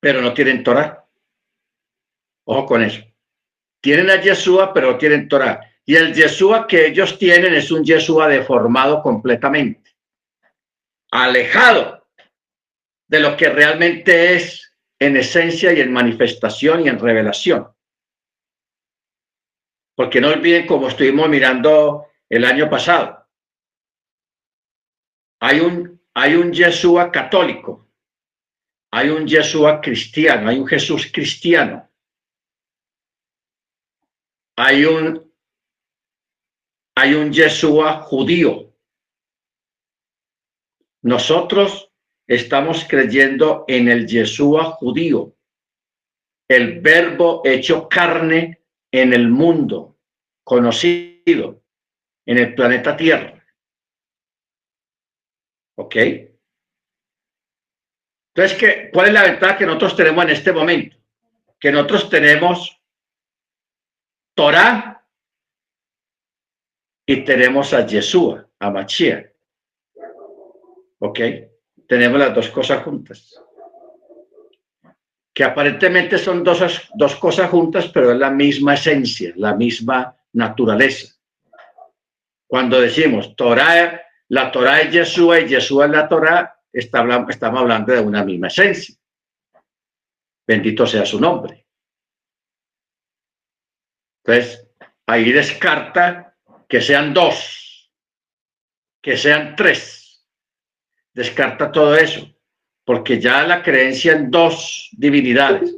[0.00, 1.06] pero no tienen Torah.
[2.44, 3.02] Ojo con eso.
[3.80, 5.60] Tienen a Yeshua, pero no tienen Torah.
[5.84, 9.96] Y el Yeshua que ellos tienen es un Yeshua deformado completamente,
[11.10, 12.06] alejado
[13.08, 14.69] de lo que realmente es
[15.00, 17.74] en esencia y en manifestación y en revelación.
[19.96, 23.26] Porque no olviden como estuvimos mirando el año pasado.
[25.40, 27.88] Hay un, hay un Yeshua católico,
[28.92, 31.90] hay un Yeshua cristiano, hay un Jesús cristiano,
[34.56, 35.32] hay un,
[36.94, 38.74] hay un Yeshua judío.
[41.02, 41.89] Nosotros
[42.30, 45.34] estamos creyendo en el Yeshua judío,
[46.48, 48.62] el verbo hecho carne
[48.92, 49.98] en el mundo,
[50.44, 51.60] conocido
[52.24, 53.44] en el planeta Tierra.
[55.76, 55.96] ¿Ok?
[58.32, 60.96] Entonces, ¿qué, ¿cuál es la ventaja que nosotros tenemos en este momento?
[61.58, 62.80] Que nosotros tenemos
[64.36, 65.04] Torah
[67.06, 69.26] y tenemos a Yeshua, a Mashiach.
[71.00, 71.49] ¿Ok?
[71.90, 73.34] Tenemos las dos cosas juntas.
[75.34, 81.12] Que aparentemente son dos, dos cosas juntas, pero es la misma esencia, la misma naturaleza.
[82.46, 87.98] Cuando decimos Torah, la Torah es Yeshua y Yeshua es la Torah, estamos hablando de
[87.98, 88.94] una misma esencia.
[90.46, 91.66] Bendito sea su nombre.
[94.22, 94.64] Entonces,
[95.06, 96.36] ahí descarta
[96.68, 97.90] que sean dos,
[99.02, 99.99] que sean tres.
[101.20, 102.34] Descarta todo eso,
[102.82, 105.76] porque ya la creencia en dos divinidades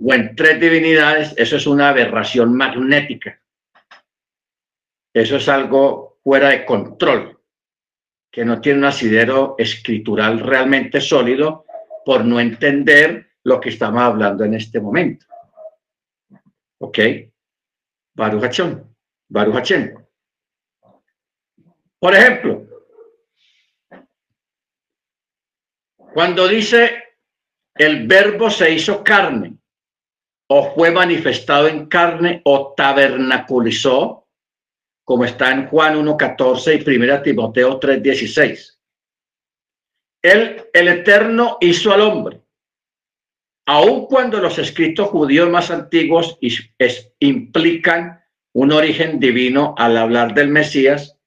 [0.00, 3.42] o en tres divinidades, eso es una aberración magnética.
[5.12, 7.40] Eso es algo fuera de control,
[8.30, 11.64] que no tiene un asidero escritural realmente sólido
[12.04, 15.26] por no entender lo que estamos hablando en este momento.
[16.78, 16.98] ¿Ok?
[18.14, 18.60] Baruch.
[19.28, 19.72] Baruch
[21.98, 22.68] Por ejemplo,
[26.12, 27.02] cuando dice
[27.74, 29.56] el verbo se hizo carne
[30.48, 34.26] o fue manifestado en carne o tabernaculizó,
[35.04, 38.78] como está en Juan 1.14 y 1 Timoteo 3.16.
[40.22, 42.40] Él, el Eterno, hizo al hombre.
[43.66, 46.38] Aun cuando los escritos judíos más antiguos
[47.20, 51.18] implican un origen divino al hablar del Mesías,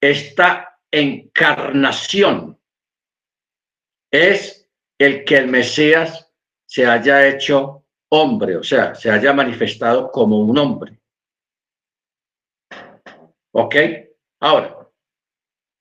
[0.00, 2.58] esta encarnación
[4.10, 6.32] es el que el Mesías
[6.66, 11.00] se haya hecho hombre, o sea, se haya manifestado como un hombre.
[13.52, 13.76] ¿Ok?
[14.40, 14.88] Ahora,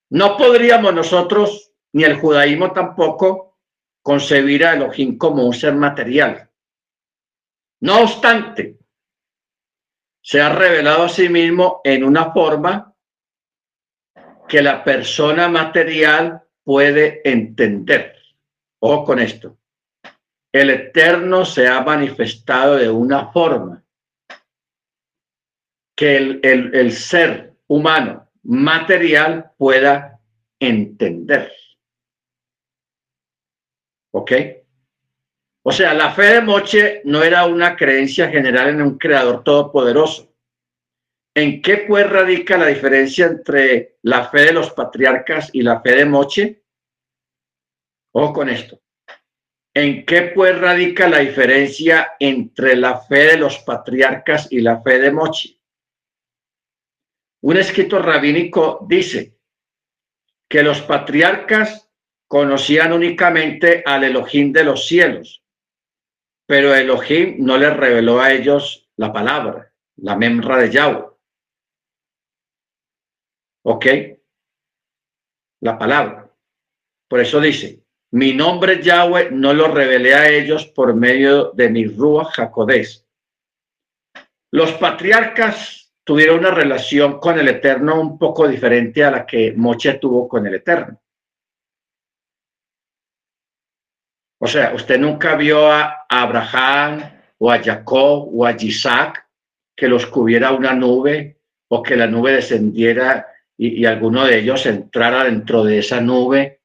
[0.09, 3.59] no podríamos nosotros, ni el judaísmo tampoco,
[4.01, 6.49] concebir a Elohim como un ser material.
[7.81, 8.77] No obstante,
[10.21, 12.93] se ha revelado a sí mismo en una forma
[14.47, 18.16] que la persona material puede entender.
[18.79, 19.57] Ojo con esto.
[20.51, 23.83] El Eterno se ha manifestado de una forma
[25.95, 30.19] que el, el, ser humano, material, pueda
[30.59, 31.51] entender.
[34.13, 34.31] ¿Ok?
[35.63, 40.31] O sea, la fe de Moche no era una creencia general en un creador todopoderoso.
[41.35, 45.95] ¿En qué pues radica la diferencia entre la fe de los patriarcas y la fe
[45.95, 46.63] de Moche?
[48.19, 48.81] Ojo con esto.
[49.75, 54.97] ¿En qué pues radica la diferencia entre la fe de los patriarcas y la fe
[54.97, 55.61] de Moche?
[57.41, 59.37] Un escrito rabínico dice
[60.49, 61.91] que los patriarcas
[62.25, 65.45] conocían únicamente al Elohim de los cielos,
[66.47, 71.05] pero Elohim no les reveló a ellos la palabra, la memra de Yahweh.
[73.61, 73.85] ¿Ok?
[75.61, 76.33] La palabra.
[77.07, 81.85] Por eso dice, mi nombre Yahweh no lo revelé a ellos por medio de mi
[81.85, 83.05] Rúa Jacodés.
[84.51, 89.95] Los patriarcas tuvieron una relación con el Eterno un poco diferente a la que Moche
[89.95, 91.01] tuvo con el Eterno.
[94.39, 97.01] O sea, usted nunca vio a Abraham
[97.39, 99.27] o a Jacob o a Isaac
[99.75, 103.27] que los cubriera una nube o que la nube descendiera
[103.57, 106.56] y, y alguno de ellos entrara dentro de esa nube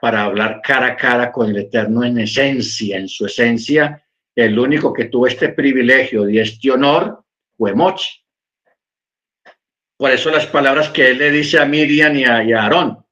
[0.00, 4.04] para hablar cara a cara con el Eterno en esencia, en su esencia.
[4.34, 7.24] El único que tuvo este privilegio y este honor
[7.56, 8.24] fue Moche.
[9.96, 13.04] Por eso las palabras que él le dice a Miriam y a, Aarón.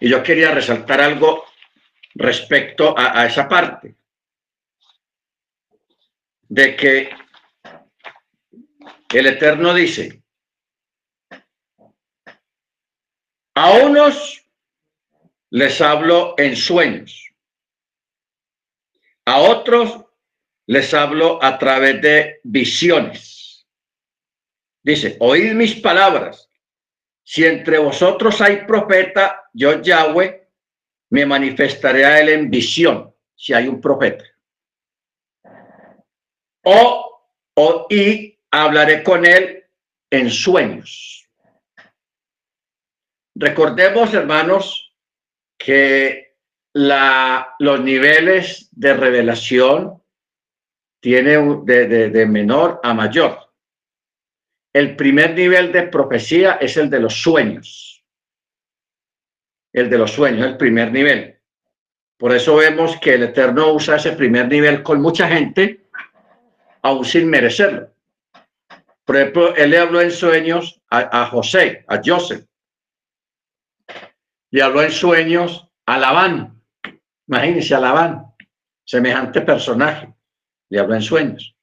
[0.00, 1.44] Y yo quería resaltar algo
[2.14, 3.96] respecto a esa parte.
[6.50, 7.10] De que
[9.14, 10.17] el Eterno dice,
[13.58, 14.46] a unos
[15.50, 17.32] les hablo en sueños,
[19.24, 20.04] a otros
[20.66, 23.66] les hablo a través de visiones.
[24.80, 26.48] Dice, oíd mis palabras.
[27.24, 30.48] Si entre vosotros hay profeta, yo Yahweh
[31.10, 34.24] me manifestaré a él en visión, si hay un profeta.
[36.62, 37.22] O,
[37.54, 39.64] o y hablaré con él
[40.10, 41.17] en sueños.
[43.40, 44.96] Recordemos, hermanos,
[45.56, 46.34] que
[46.72, 50.02] la, los niveles de revelación
[51.00, 53.38] tiene de, menor a mayor.
[54.72, 58.04] El primer nivel de profecía es el de los sueños.
[59.72, 61.38] El de los sueños, el primer nivel.
[62.16, 65.88] Por eso vemos que el Eterno usa ese primer nivel con mucha gente,
[66.82, 67.88] aún sin merecerlo.
[69.04, 72.47] Por ejemplo, él le habló en sueños a, a José, a Joseph.
[74.50, 76.62] Le habló en sueños a Labán.
[77.26, 78.34] Imagínense a Labán,
[78.84, 80.14] semejante personaje.
[80.70, 81.54] Le habló en sueños.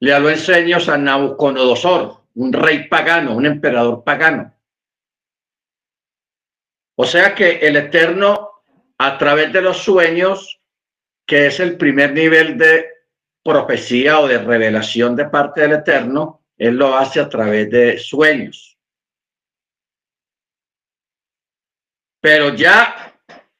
[0.00, 4.54] Le habló en sueños a Nabucodonosor, un rey pagano, un emperador pagano.
[6.96, 8.50] O sea que el Eterno,
[8.98, 10.60] a través de los sueños,
[11.26, 12.86] que es el primer nivel de
[13.42, 18.75] profecía o de revelación de parte del Eterno, él lo hace a través de sueños.
[22.26, 23.14] Pero ya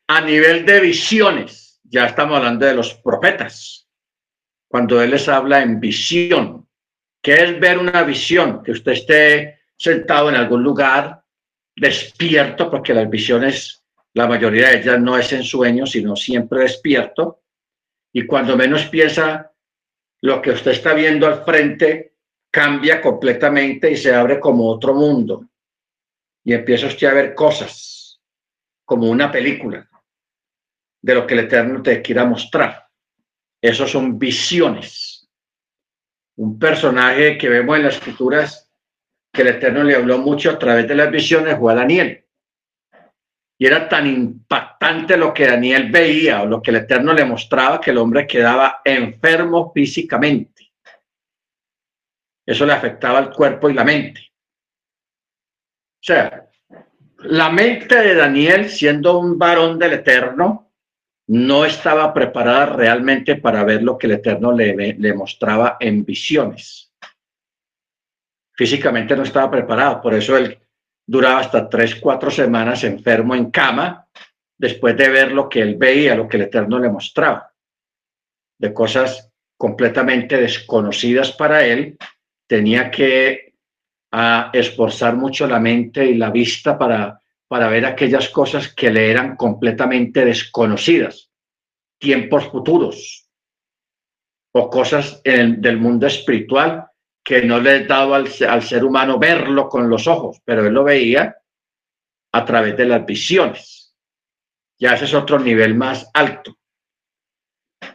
[0.09, 3.89] a nivel de visiones, ya estamos hablando de los profetas.
[4.67, 6.69] Cuando Él les habla en visión,
[7.23, 11.23] que es ver una visión, que usted esté sentado en algún lugar,
[11.77, 17.43] despierto, porque las visiones, la mayoría de ellas no es en sueños, sino siempre despierto.
[18.13, 19.53] Y cuando menos piensa,
[20.23, 22.15] lo que usted está viendo al frente
[22.51, 25.51] cambia completamente y se abre como otro mundo.
[26.43, 27.96] Y empieza usted a ver cosas,
[28.87, 29.87] como una película,
[31.03, 32.87] de lo que el Eterno te quiera mostrar.
[33.61, 35.29] Esos son visiones.
[36.37, 38.73] Un personaje que vemos en las escrituras
[39.31, 42.25] que el Eterno le habló mucho a través de las visiones fue a Daniel.
[43.59, 47.79] Y era tan impactante lo que Daniel veía o lo que el Eterno le mostraba
[47.81, 50.57] que el hombre quedaba enfermo físicamente
[52.47, 54.21] eso le afectaba al cuerpo y la mente.
[55.95, 56.46] O sea,
[57.19, 60.73] la mente de Daniel, siendo un varón del Eterno,
[61.29, 66.93] no estaba preparada realmente para ver lo que el Eterno le, mostraba en visiones.
[68.53, 70.59] Físicamente no estaba preparado, por eso él
[71.07, 74.07] duraba hasta tres, cuatro semanas enfermo en cama,
[74.57, 77.53] después de ver lo que él veía, lo que el Eterno le mostraba,
[78.59, 81.97] de cosas completamente desconocidas para él
[82.47, 83.46] tenía que
[84.13, 89.11] a, esforzar mucho la mente y la vista para, para ver aquellas cosas que le
[89.11, 91.31] eran completamente desconocidas,
[91.99, 93.29] tiempos futuros
[94.53, 96.87] o cosas del mundo espiritual
[97.23, 100.85] que no le daba al, al ser humano verlo con los ojos, pero él lo
[100.85, 101.37] veía
[102.33, 103.95] a través de las visiones.
[104.79, 106.57] Ya ese es otro nivel más alto.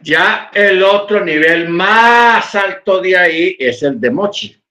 [0.02, 4.61] Ya el otro nivel más alto de ahí es el de Mochi.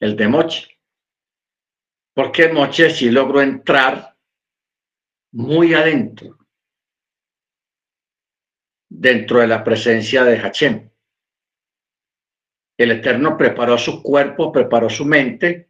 [0.00, 0.66] El de Mochi.
[2.14, 4.16] Porque Mochi sí logró entrar
[5.32, 6.38] muy adentro,
[8.88, 10.90] dentro de la presencia de Hachem.
[12.78, 15.68] El Eterno preparó su cuerpo, preparó su mente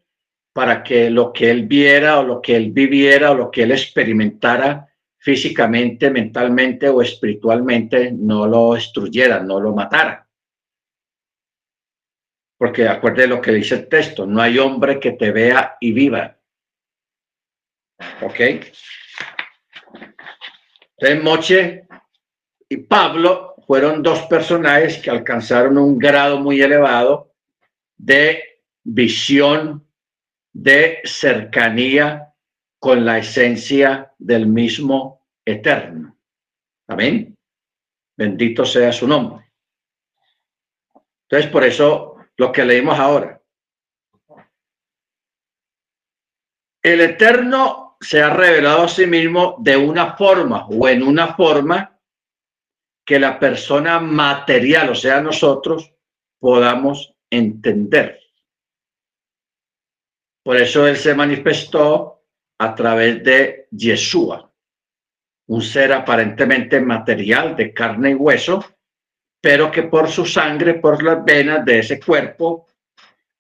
[0.53, 3.73] para que lo que él viera o lo que él viviera o lo que él
[3.73, 10.28] experimentara físicamente, mentalmente o espiritualmente no lo destruyera, no lo matara.
[12.59, 16.37] Porque acuerde lo que dice el texto, no hay hombre que te vea y viva.
[18.21, 18.41] ¿Ok?
[20.97, 21.87] Entonces Moche
[22.69, 27.33] y Pablo fueron dos personajes que alcanzaron un grado muy elevado
[27.97, 29.87] de visión,
[30.53, 32.35] de cercanía
[32.79, 36.17] con la esencia del mismo eterno.
[36.89, 37.37] Amén.
[38.17, 39.45] Bendito sea su nombre.
[41.23, 42.08] Entonces, por eso
[42.39, 43.43] lo que leímos ahora.
[46.83, 51.99] El Eterno se ha revelado a sí mismo de una forma o en una forma
[53.05, 55.93] que la persona material, o sea, nosotros,
[56.39, 58.21] podamos entender.
[60.45, 62.25] Por eso Él se manifestó
[62.59, 64.53] a través de Yeshua,
[65.49, 68.65] un ser aparentemente material de carne y hueso,
[69.41, 72.67] pero que por su sangre, por las venas de ese cuerpo,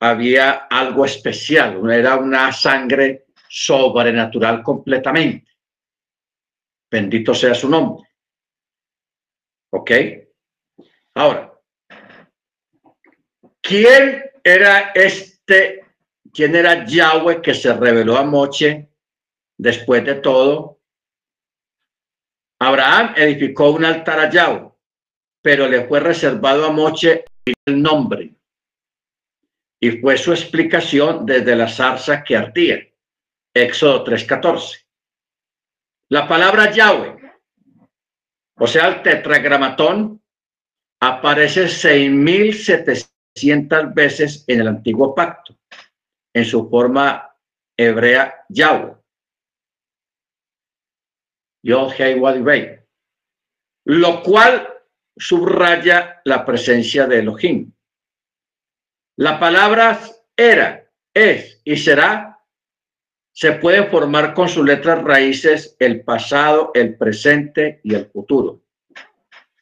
[0.01, 5.51] había algo especial, era una sangre sobrenatural completamente.
[6.91, 8.09] Bendito sea su nombre.
[9.71, 9.91] ¿Ok?
[11.15, 11.53] Ahora,
[13.61, 15.85] ¿quién era este,
[16.33, 18.89] quién era Yahweh que se reveló a Moche
[19.59, 20.81] después de todo?
[22.61, 24.68] Abraham edificó un altar a Yahweh
[25.43, 27.25] pero le fue reservado a Moche
[27.67, 28.35] el nombre.
[29.81, 32.85] Y fue su explicación desde la zarza que ardía.
[33.55, 34.85] Éxodo 3.14.
[36.11, 37.17] La palabra Yahweh,
[38.57, 40.21] o sea, el tetragramatón,
[41.01, 45.57] aparece 6.700 veces en el antiguo pacto,
[46.35, 47.33] en su forma
[47.77, 48.97] hebrea Yahweh.
[51.63, 52.21] Hei
[53.85, 54.78] Lo cual
[55.19, 57.73] subraya la presencia de Elohim.
[59.17, 59.99] La palabra
[60.37, 62.39] era, es y será
[63.33, 68.63] se puede formar con sus letras raíces el pasado, el presente y el futuro.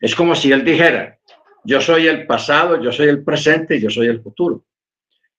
[0.00, 1.18] Es como si él dijera,
[1.62, 4.64] yo soy el pasado, yo soy el presente y yo soy el futuro.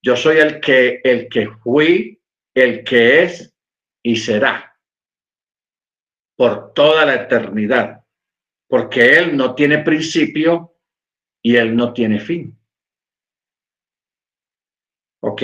[0.03, 2.21] Yo soy el que, el que fui,
[2.53, 3.55] el que es
[4.03, 4.77] y será
[6.35, 7.96] por toda la eternidad
[8.67, 10.75] porque Él no tiene principio
[11.41, 12.57] y Él no tiene fin.
[15.21, 15.43] ¿Ok?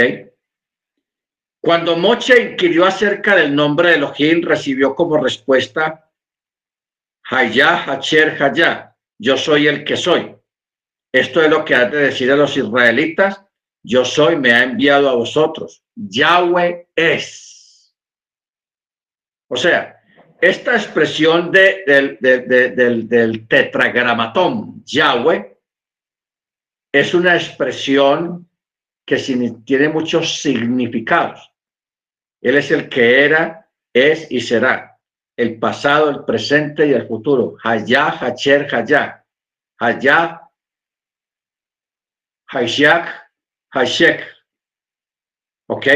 [1.61, 6.11] Cuando Moche inquirió acerca del nombre de Elohim, recibió como respuesta,
[7.30, 10.36] Hayah, Hacher, Hayah, yo soy el que soy.
[11.13, 13.45] Esto es lo que ha de decir a los israelitas,
[13.84, 15.84] yo soy, me ha enviado a vosotros.
[15.95, 17.95] Yahweh es.
[19.49, 19.93] O sea,
[20.44, 25.58] esta expresión de, del, tetragramatón Yahweh
[26.91, 28.50] es una expresión
[29.06, 29.18] que
[29.64, 31.50] tiene muchos significados.
[32.41, 35.00] Él es el que era, es y será.
[35.38, 37.56] El pasado, el presente y el futuro.
[37.64, 39.26] Hayá, Hacher, Hayá.
[39.80, 40.41] Hayá,
[42.50, 43.32] Hayshak,
[43.72, 44.28] Hayshek.
[45.68, 45.88] ¿Ok?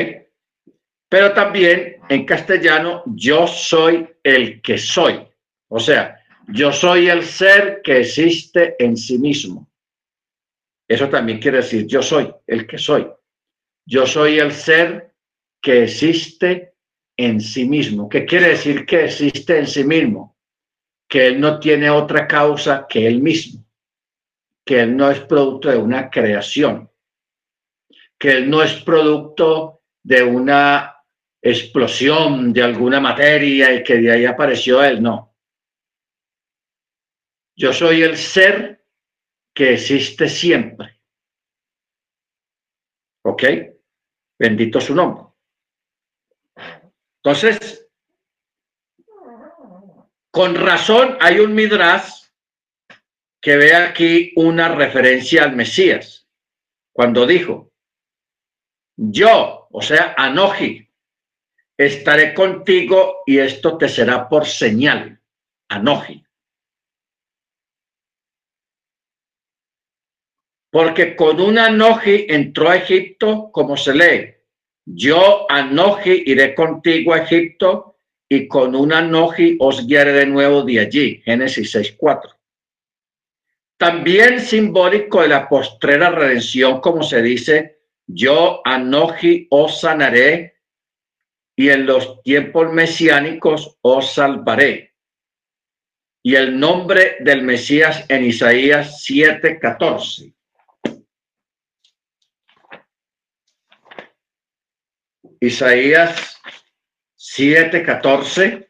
[1.09, 5.27] Pero también en castellano, yo soy el que soy.
[5.69, 9.69] O sea, yo soy el ser que existe en sí mismo.
[10.87, 13.07] Eso también quiere decir, yo soy el que soy.
[13.85, 15.13] Yo soy el ser
[15.61, 16.73] que existe
[17.17, 18.07] en sí mismo.
[18.07, 20.37] ¿Qué quiere decir que existe en sí mismo?
[21.09, 23.65] Que él no tiene otra causa que él mismo.
[24.65, 26.89] Que él no es producto de una creación.
[28.17, 30.96] Que él no es producto de una
[31.41, 35.35] explosión de alguna materia y que de ahí apareció él, no.
[37.55, 38.85] Yo soy el ser
[39.53, 41.01] que existe siempre.
[43.23, 43.43] ¿Ok?
[44.39, 45.23] Bendito su nombre.
[47.23, 47.89] Entonces,
[50.31, 52.27] con razón hay un Midrash
[53.41, 56.27] que ve aquí una referencia al Mesías,
[56.93, 57.71] cuando dijo,
[58.95, 60.86] yo, o sea, Anoji,
[61.77, 65.21] estaré contigo y esto te será por señal.
[65.69, 66.23] Anoji.
[70.71, 74.35] Porque con un Anoji entró a Egipto, como se lee.
[74.85, 77.97] Yo, Anoji, iré contigo a Egipto
[78.29, 81.21] y con un Anoji os guiaré de nuevo de allí.
[81.23, 82.35] Génesis 6.4.
[83.77, 90.56] También simbólico de la postrera redención, como se dice, yo, Anoji, os sanaré
[91.59, 94.93] y en los tiempos mesiánicos os salvaré.
[96.23, 100.35] Y el nombre del Mesías en Isaías 7:14.
[105.39, 106.39] Isaías
[107.17, 108.69] 7:14,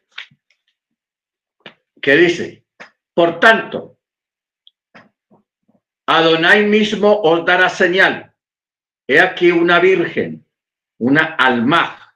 [2.00, 2.64] ¿qué dice?
[3.12, 3.98] Por tanto,
[6.06, 8.34] Adonai mismo os dará señal.
[9.06, 10.46] He aquí una virgen,
[10.98, 12.07] una alma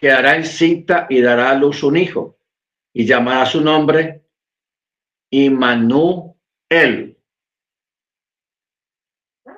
[0.00, 2.38] quedará encinta y dará a luz un hijo
[2.92, 4.24] y llamará su nombre
[5.30, 6.24] Immanuel.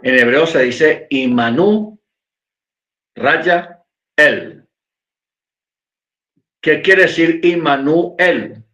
[0.03, 2.01] En hebreo se dice Imanu
[3.15, 3.85] raya
[4.17, 4.67] el.
[6.63, 7.41] ¿Qué quiere decir
[8.19, 8.65] el?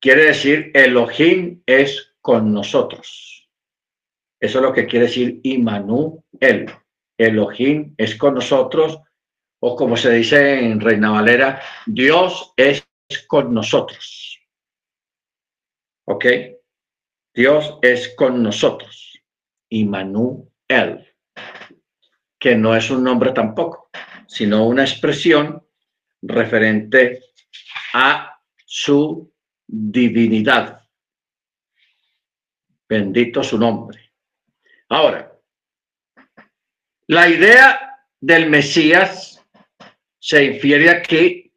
[0.00, 3.48] Quiere decir Elohim es con nosotros.
[4.38, 5.40] Eso es lo que quiere decir
[6.40, 6.70] el.
[7.16, 9.00] Elohim es con nosotros,
[9.64, 12.84] o como se dice en Reina Valera, Dios es
[13.28, 14.40] con nosotros.
[16.04, 16.26] ¿Ok?
[17.32, 19.22] Dios es con nosotros.
[19.68, 21.14] Immanuel,
[22.40, 23.88] que no es un nombre tampoco,
[24.26, 25.64] sino una expresión
[26.22, 27.22] referente
[27.94, 29.32] a su
[29.64, 30.82] divinidad.
[32.88, 34.12] Bendito su nombre.
[34.88, 35.32] Ahora,
[37.06, 39.31] la idea del Mesías
[40.22, 41.52] se infiere aquí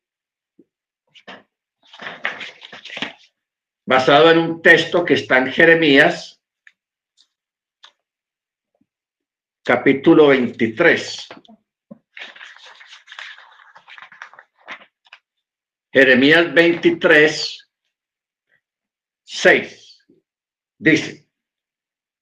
[3.86, 6.42] basado en un texto que está en Jeremías,
[9.64, 11.28] capítulo 23.
[15.94, 17.72] Jeremías 23,
[19.26, 20.06] 6.
[20.80, 21.30] Dice,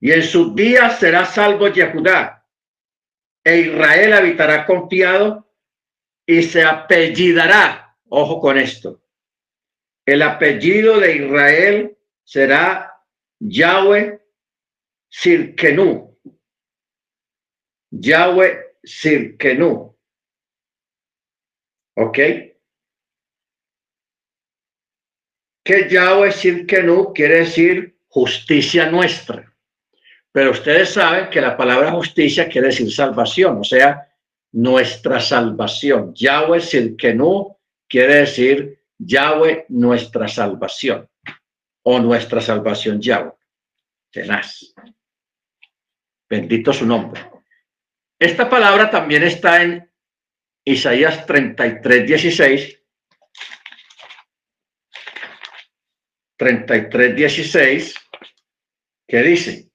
[0.02, 2.46] y en sus días será salvo Yehudá,
[3.46, 5.53] e Israel habitará confiado
[6.26, 9.01] y se apellidará, ojo con esto,
[10.05, 12.93] el apellido de Israel será
[13.39, 14.21] Yahweh
[15.09, 16.17] Sirkenu.
[17.91, 19.95] Yahweh Sirkenu.
[21.95, 22.17] ¿Ok?
[25.63, 29.53] Que Yahweh Sirkenu quiere decir justicia nuestra.
[30.32, 34.12] Pero ustedes saben que la palabra justicia quiere decir salvación, o sea,
[34.54, 36.14] nuestra salvación.
[36.16, 41.10] Yahweh Sirkenu quiere decir Yahweh nuestra salvación
[41.84, 43.34] o nuestra salvación Yahweh.
[44.12, 44.74] Tenaz.
[46.30, 47.22] Bendito su nombre.
[48.20, 49.91] Esta palabra también está en
[50.64, 52.80] Isaías 33, 16.
[56.38, 57.95] 33, 16,
[59.08, 59.72] que dice,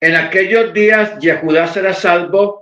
[0.00, 2.61] en aquellos días Yehudá será salvo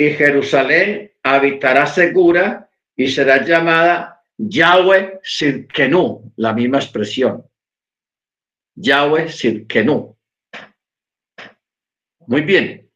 [0.00, 7.46] y Jerusalén habitará segura y será llamada Yahweh Sirkenu, la misma expresión.
[8.76, 10.16] Yahweh Sirkenu.
[12.20, 12.90] Muy bien.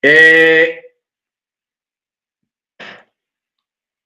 [0.00, 0.82] Eh,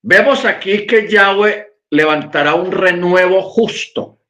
[0.02, 4.24] vemos aquí que Yahweh levantará un renuevo justo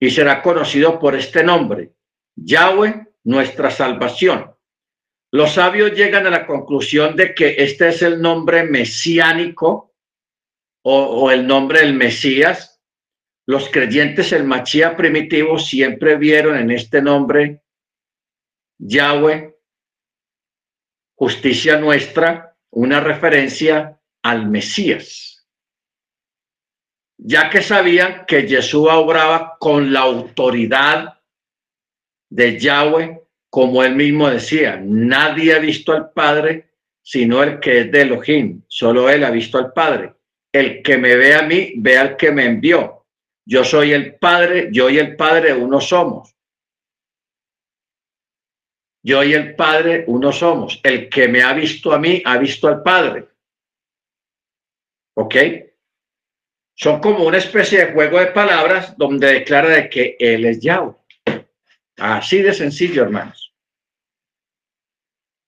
[0.00, 1.94] y será conocido por este nombre,
[2.34, 4.53] Yahweh, nuestra salvación.
[5.34, 9.92] Los sabios llegan a la conclusión de que este es el nombre mesiánico
[10.84, 12.80] o, el nombre del Mesías.
[13.44, 17.64] Los creyentes, el Machía primitivo, siempre vieron en este nombre
[18.78, 19.58] Yahweh,
[21.16, 25.48] justicia nuestra, una referencia al Mesías.
[27.18, 31.20] Ya que sabían que Jesús obraba con la autoridad
[32.30, 33.23] de Yahweh
[33.54, 38.64] como él mismo decía, nadie ha visto al Padre sino el que es de Elohim,
[38.66, 40.12] solo él ha visto al Padre.
[40.50, 43.06] El que me ve a mí, ve al que me envió.
[43.46, 46.34] Yo soy el Padre, yo y el Padre uno somos.
[49.04, 50.80] Yo y el Padre uno somos.
[50.82, 53.28] El que me ha visto a mí, ha visto al Padre.
[55.14, 55.36] ¿Ok?
[56.74, 60.96] Son como una especie de juego de palabras donde declara de que Él es Yahweh.
[61.98, 63.43] Así de sencillo, hermanos.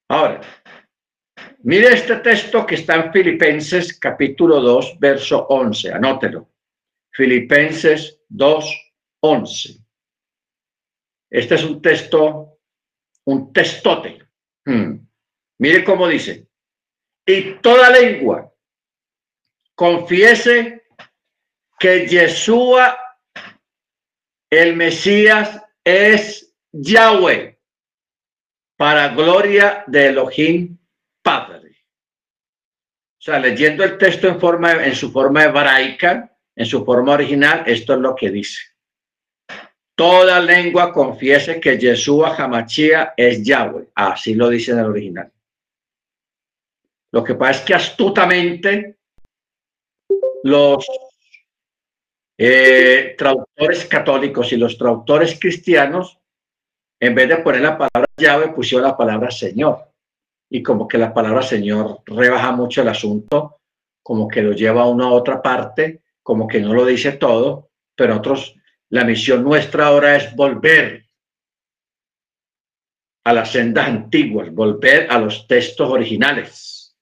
[0.08, 0.40] Ahora,
[1.64, 6.48] mire este texto que está en Filipenses capítulo 2, verso 11, anótelo.
[7.10, 9.78] Filipenses 2, 11.
[11.30, 12.58] Este es un texto,
[13.24, 14.22] un textote.
[14.64, 14.98] Hmm.
[15.58, 16.46] Mire cómo dice.
[17.26, 18.52] Y toda lengua
[19.74, 20.84] confiese
[21.80, 22.96] que Yeshua,
[24.50, 27.55] el Mesías, es Yahweh
[28.76, 30.78] para gloria de Elohim
[31.22, 31.70] Padre.
[33.18, 37.64] O sea, leyendo el texto en, forma, en su forma hebraica, en su forma original,
[37.66, 38.60] esto es lo que dice.
[39.96, 43.88] Toda lengua confiese que Yeshua Hamachia es Yahweh.
[43.94, 45.32] Así lo dice en el original.
[47.12, 48.98] Lo que pasa es que astutamente
[50.42, 50.86] los
[52.38, 56.20] eh, traductores católicos y los traductores cristianos
[57.00, 59.90] en vez de poner la palabra llave, pusieron la palabra Señor.
[60.50, 63.60] Y como que la palabra Señor rebaja mucho el asunto,
[64.02, 68.16] como que lo lleva a una otra parte, como que no lo dice todo, pero
[68.16, 68.54] otros,
[68.90, 71.06] la misión nuestra ahora es volver
[73.24, 76.96] a las sendas antiguas, volver a los textos originales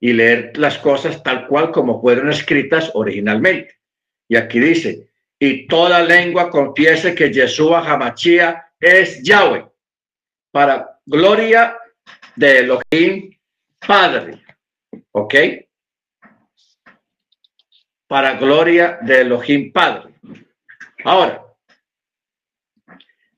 [0.00, 3.80] y leer las cosas tal cual como fueron escritas originalmente.
[4.28, 9.66] Y aquí dice, y toda lengua confiese que Yeshua Hamachía es Yahweh,
[10.50, 11.78] para gloria
[12.34, 13.38] de Elohim
[13.86, 14.42] Padre.
[15.12, 15.34] ¿Ok?
[18.08, 20.14] Para gloria de Elohim Padre.
[21.04, 21.44] Ahora,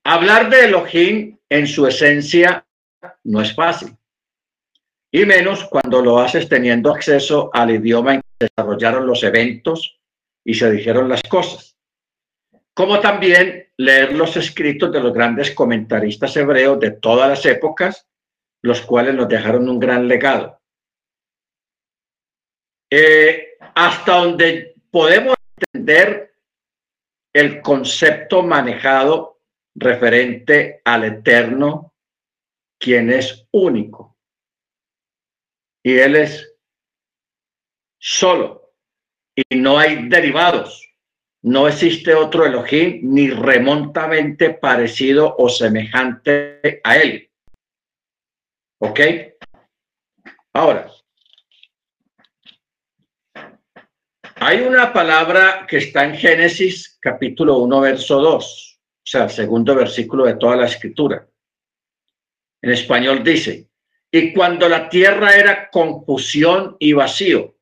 [0.04, 2.66] hablar de Elohim en su esencia
[3.24, 3.96] no es fácil.
[5.10, 10.00] Y menos cuando lo haces teniendo acceso al idioma en que desarrollaron los eventos
[10.42, 11.76] y se dijeron las cosas.
[12.72, 18.08] Como también leer los escritos de los grandes comentaristas hebreos de todas las épocas,
[18.62, 20.60] los cuales nos dejaron un gran legado.
[22.90, 26.34] Eh, hasta donde podemos entender
[27.34, 29.40] el concepto manejado
[29.74, 31.94] referente al eterno,
[32.78, 34.16] quien es único.
[35.82, 36.54] Y él es
[37.98, 38.74] solo.
[39.34, 40.91] Y no hay derivados.
[41.42, 47.30] No existe otro Elohim ni remontamente parecido o semejante a él.
[48.78, 49.00] ¿Ok?
[50.52, 50.88] Ahora,
[54.36, 59.74] hay una palabra que está en Génesis capítulo 1, verso 2, o sea, el segundo
[59.74, 61.26] versículo de toda la escritura.
[62.60, 63.68] En español dice,
[64.10, 67.56] y cuando la tierra era confusión y vacío,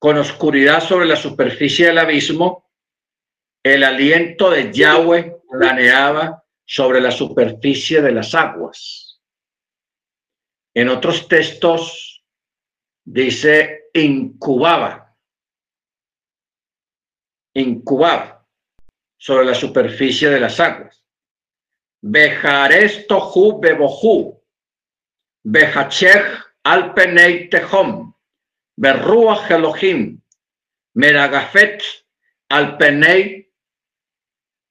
[0.00, 2.70] con oscuridad sobre la superficie del abismo,
[3.62, 9.20] el aliento de Yahweh planeaba sobre la superficie de las aguas.
[10.74, 12.24] En otros textos
[13.04, 15.14] dice incubaba,
[17.54, 18.48] incubaba
[19.18, 21.04] sobre la superficie de las aguas.
[22.00, 24.42] Bejaresto hu bebohu,
[25.44, 26.24] bejachech
[26.64, 28.14] alpenei tehom,
[28.80, 30.20] berruach Elohim,
[30.94, 31.82] meragafet
[32.48, 33.46] alpenei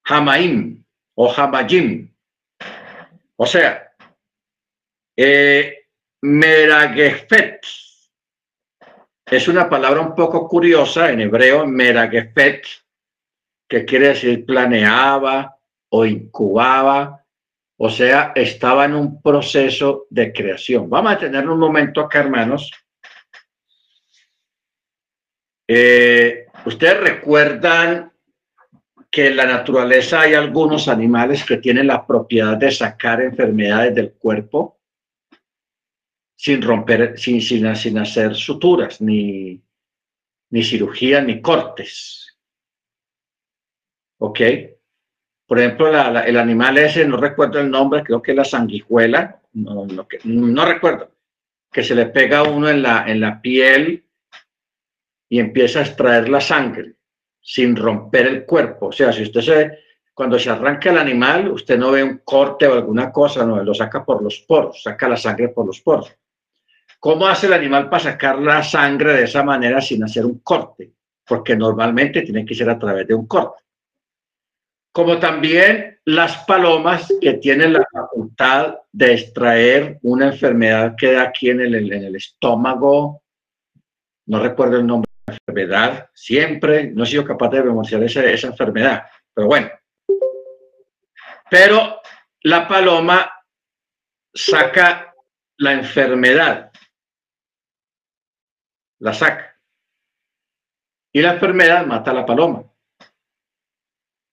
[0.09, 0.83] Hamaim
[1.15, 2.09] o Hamayim.
[3.37, 3.93] O sea,
[5.15, 5.75] eh,
[9.31, 12.65] es una palabra un poco curiosa en hebreo, Meragefet,
[13.69, 15.55] que quiere decir planeaba
[15.89, 17.23] o incubaba,
[17.77, 20.89] o sea, estaba en un proceso de creación.
[20.89, 22.69] Vamos a tener un momento acá, hermanos.
[25.71, 28.11] Eh, Ustedes recuerdan
[29.09, 34.13] que en la naturaleza hay algunos animales que tienen la propiedad de sacar enfermedades del
[34.13, 34.79] cuerpo
[36.35, 39.61] sin romper, sin, sin, sin hacer suturas, ni,
[40.51, 42.37] ni cirugía, ni cortes.
[44.19, 44.39] ¿Ok?
[45.47, 49.87] Por ejemplo, el animal ese, no recuerdo el nombre, creo que es la sanguijuela, no,
[50.23, 51.11] no, recuerdo,
[51.71, 54.05] que se le pega a uno en la, en la piel
[55.29, 56.95] y empieza a extraer la sangre
[57.39, 58.87] sin romper el cuerpo.
[58.87, 59.79] O sea, si usted se,
[60.13, 63.73] cuando se arranca el animal, usted no ve un corte o alguna cosa, no, lo
[63.73, 66.13] saca por los poros, saca la sangre por los poros.
[66.99, 70.91] ¿Cómo hace el animal para sacar la sangre de esa manera sin hacer un corte?
[71.25, 73.63] Porque normalmente tiene que ser a través de un corte.
[74.91, 81.51] Como también las palomas que tienen la facultad de extraer una enfermedad que da aquí
[81.51, 83.21] en el, en el estómago,
[84.25, 89.03] no recuerdo el nombre enfermedad, siempre no he sido capaz de denunciar esa, esa enfermedad,
[89.33, 89.69] pero bueno.
[91.49, 92.01] Pero
[92.43, 93.31] la paloma
[94.33, 95.13] saca
[95.57, 96.71] la enfermedad,
[98.99, 99.59] la saca.
[101.11, 102.63] Y la enfermedad mata a la paloma.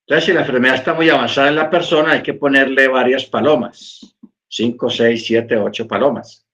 [0.07, 4.17] Entonces, si la enfermedad está muy avanzada en la persona, hay que ponerle varias palomas,
[4.47, 6.47] cinco, seis, siete, ocho palomas.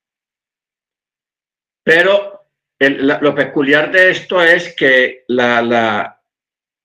[1.82, 2.41] Pero
[2.90, 5.62] lo peculiar de esto es que la,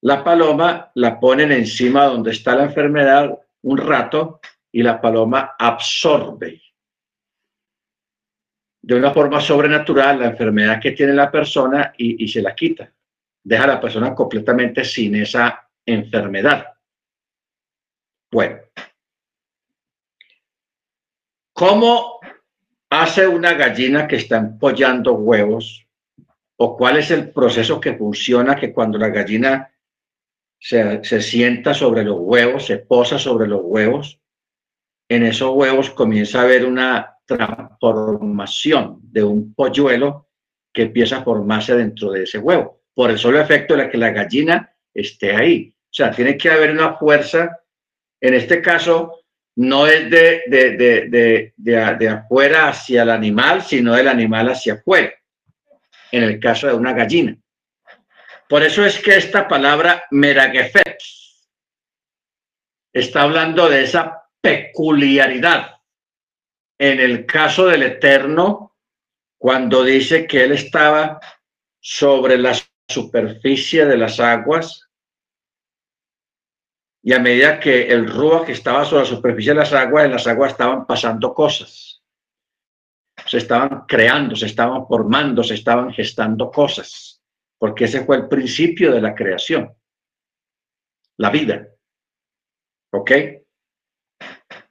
[0.01, 4.39] la, paloma la ponen encima donde está la enfermedad un rato
[4.71, 6.61] y la paloma absorbe
[8.81, 12.91] de una forma sobrenatural la enfermedad que tiene la persona y, y se la quita.
[13.43, 16.73] Deja a la persona completamente sin esa enfermedad.
[18.31, 18.59] Bueno,
[21.53, 22.19] ¿cómo
[22.89, 25.86] hace una gallina que está empollando huevos
[26.57, 29.71] o cuál es el proceso que funciona que cuando la gallina
[30.59, 34.19] se, sienta sobre los huevos, se posa sobre los huevos,
[35.09, 40.27] en esos huevos comienza a haber una transformación de un polluelo
[40.73, 44.11] que empieza a formarse dentro de ese huevo, por el solo efecto de que la
[44.11, 45.73] gallina esté ahí.
[45.85, 47.59] O sea, tiene que haber una fuerza,
[48.19, 49.21] en este caso,
[49.55, 55.11] no es de, de, de, afuera hacia el animal, sino del animal hacia afuera,
[56.11, 57.37] en el caso de una gallina.
[58.47, 60.97] Por eso es que esta palabra meragefet
[62.93, 65.81] está hablando de esa peculiaridad.
[66.79, 68.75] En el caso del Eterno,
[69.37, 71.19] cuando dice que Él estaba
[71.79, 72.53] sobre la
[72.87, 74.87] superficie de las aguas,
[77.03, 78.11] y a medida que el
[78.45, 81.96] que estaba sobre la superficie de las aguas, en las aguas estaban pasando cosas.
[83.27, 87.21] Se estaban creando, se estaban formando, se estaban gestando cosas,
[87.59, 89.75] porque ese fue el principio de la creación,
[91.17, 91.67] la vida.
[92.93, 93.11] ¿Ok?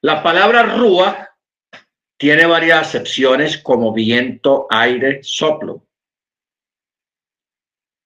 [0.00, 1.28] La palabra rúa
[2.18, 5.86] tiene varias acepciones como viento, aire, soplo.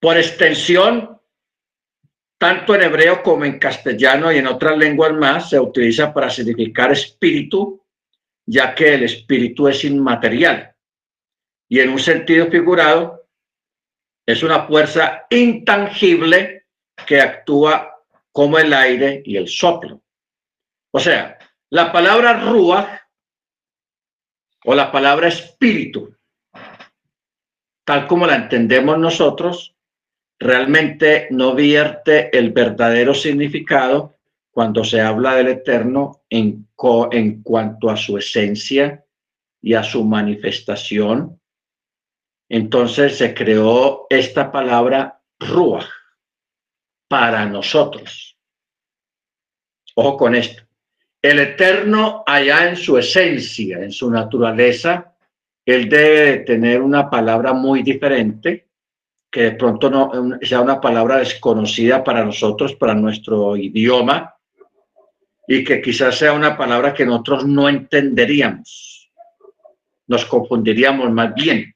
[0.01, 1.20] Por extensión,
[2.38, 6.90] tanto en hebreo como en castellano y en otras lenguas más, se utiliza para significar
[6.90, 7.80] espíritu,
[8.47, 10.74] ya que el espíritu es inmaterial.
[11.68, 13.28] Y en un sentido figurado,
[14.26, 16.66] es una fuerza intangible
[17.07, 17.97] que actúa
[18.32, 20.03] como el aire y el soplo.
[20.93, 21.38] O sea,
[21.70, 23.01] la palabra rúa
[24.64, 26.16] o la palabra espíritu,
[27.84, 29.74] tal como la entendemos nosotros,
[30.38, 34.20] realmente no vierte el verdadero significado
[34.51, 36.68] cuando se habla del Eterno en,
[37.12, 39.05] en cuanto a su esencia
[39.61, 41.40] y a su manifestación.
[42.48, 45.86] Entonces se creó esta palabra Ruach
[47.09, 48.36] para nosotros.
[49.94, 50.62] Ojo con esto.
[51.22, 55.14] El Eterno allá en su esencia, en su naturaleza,
[55.66, 58.68] él debe tener una palabra muy diferente
[59.30, 64.34] que de pronto no sea una palabra desconocida para nosotros, para nuestro idioma,
[65.53, 69.11] y que quizás sea una palabra que nosotros no entenderíamos,
[70.07, 71.74] nos confundiríamos más bien.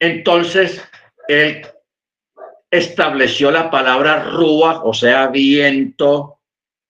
[0.00, 0.82] Entonces,
[1.28, 1.64] él
[2.68, 6.40] estableció la palabra rúa, o sea, viento,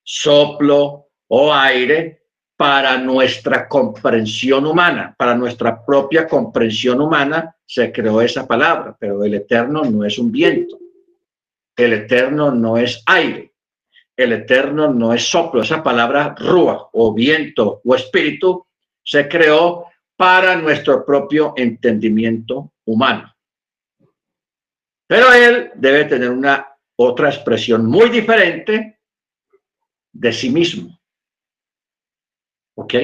[0.02, 2.22] soplo o aire,
[2.56, 9.34] para nuestra comprensión humana, para nuestra propia comprensión humana, se creó esa palabra, pero el
[9.34, 10.78] eterno no es un viento,
[11.76, 13.51] el eterno no es aire,
[14.22, 18.66] el eterno no es soplo, esa palabra rúa o viento o espíritu
[19.02, 23.34] se creó para nuestro propio entendimiento humano.
[25.06, 26.66] Pero él debe tener una
[26.96, 29.00] otra expresión muy diferente
[30.12, 30.98] de sí mismo.
[32.76, 32.94] ¿Ok?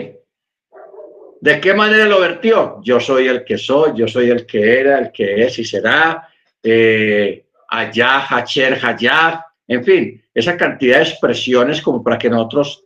[1.41, 2.81] ¿De qué manera lo vertió?
[2.83, 6.29] Yo soy el que soy, yo soy el que era, el que es y será,
[6.62, 12.84] eh, allá, hacher, hayá, en fin, esa cantidad de expresiones como para que nosotros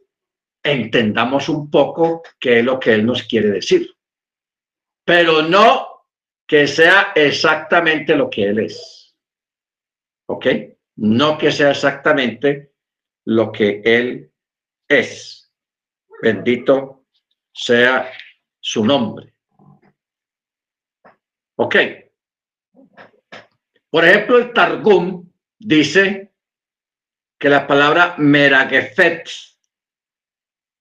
[0.63, 3.95] entendamos un poco qué es lo que él nos quiere decir.
[5.05, 6.07] Pero no
[6.47, 9.15] que sea exactamente lo que él es.
[10.29, 10.47] ¿Ok?
[10.97, 12.73] No que sea exactamente
[13.27, 14.33] lo que él
[14.89, 15.53] es.
[16.23, 17.07] Bendito
[17.53, 18.11] sea
[18.61, 19.35] su nombre.
[21.57, 21.77] Ok.
[23.91, 26.32] Por ejemplo, el Targum dice
[27.43, 29.29] que la palabra meragefet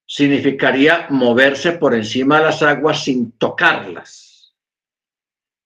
[0.05, 4.53] significaría moverse por encima de las aguas sin tocarlas.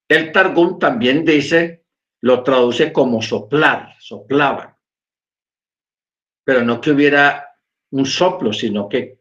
[0.08, 1.84] El Targum también dice,
[2.22, 4.74] lo traduce como soplar, soplaban.
[6.46, 7.58] Pero no que hubiera
[7.92, 9.20] un soplo, sino que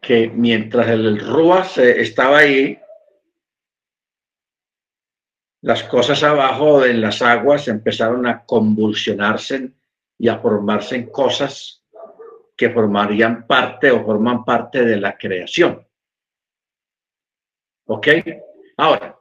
[0.00, 2.78] que mientras el Rúa estaba ahí,
[5.60, 9.74] las cosas abajo en las aguas empezaron a convulsionarse
[10.18, 11.84] y a formarse en cosas
[12.56, 15.86] que formarían parte o forman parte de la creación.
[17.86, 18.08] ¿Ok?
[18.76, 19.18] Ahora,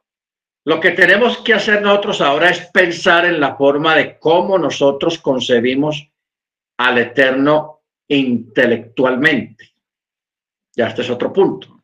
[0.65, 5.19] lo que tenemos que hacer nosotros ahora es pensar en la forma de cómo nosotros
[5.19, 6.09] concebimos
[6.77, 9.73] al Eterno intelectualmente.
[10.75, 11.83] Ya este es otro punto.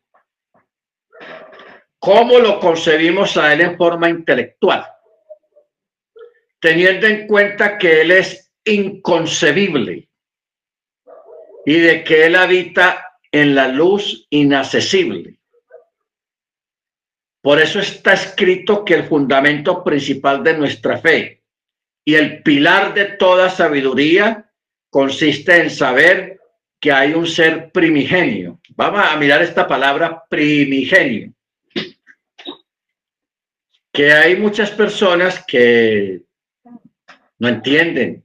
[1.98, 4.86] ¿Cómo lo concebimos a él en forma intelectual?
[6.58, 10.08] Teniendo en cuenta que él es inconcebible
[11.66, 15.38] y de que él habita en la luz inaccesible.
[17.42, 21.42] Por eso está escrito que el fundamento principal de nuestra fe
[22.04, 24.50] y el pilar de toda sabiduría
[24.90, 26.40] consiste en saber
[26.80, 28.60] que hay un ser primigenio.
[28.70, 31.32] Vamos a mirar esta palabra primigenio.
[33.92, 36.22] Que hay muchas personas que
[37.38, 38.24] no entienden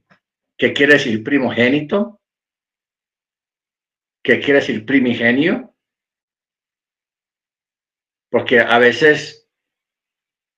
[0.56, 2.20] qué quiere decir primogénito,
[4.22, 5.74] qué quiere decir primigenio,
[8.30, 9.48] porque a veces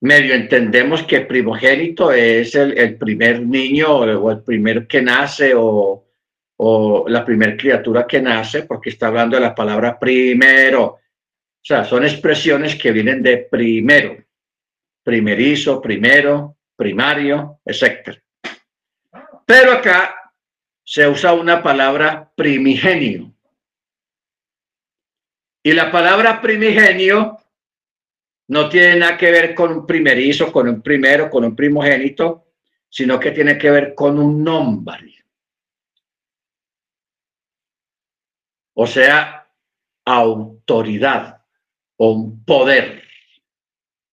[0.01, 6.05] medio entendemos que primogénito es el, primer niño o el primero que nace o,
[7.09, 10.85] la primera criatura que nace, porque está hablando de la palabra primero.
[10.85, 11.01] O
[11.63, 14.17] sea, son expresiones que vienen de primero,
[15.05, 18.19] primerizo, primero, primario, etc.
[19.49, 20.35] Pero acá
[20.85, 23.33] se usa una palabra primigenio.
[25.63, 27.39] Y la palabra primigenio
[28.49, 32.53] no tiene nada que ver con un primerizo, con un primero, con un primogénito,
[32.91, 35.25] sino que tiene que ver con un nombre.
[38.75, 39.51] O sea,
[40.05, 41.43] autoridad
[41.97, 43.03] o un poder.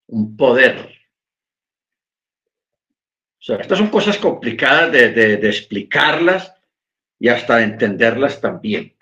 [0.08, 0.95] Un poder.
[3.48, 6.54] Estas son cosas complicadas de, de explicarlas
[7.20, 8.96] y hasta de entenderlas también.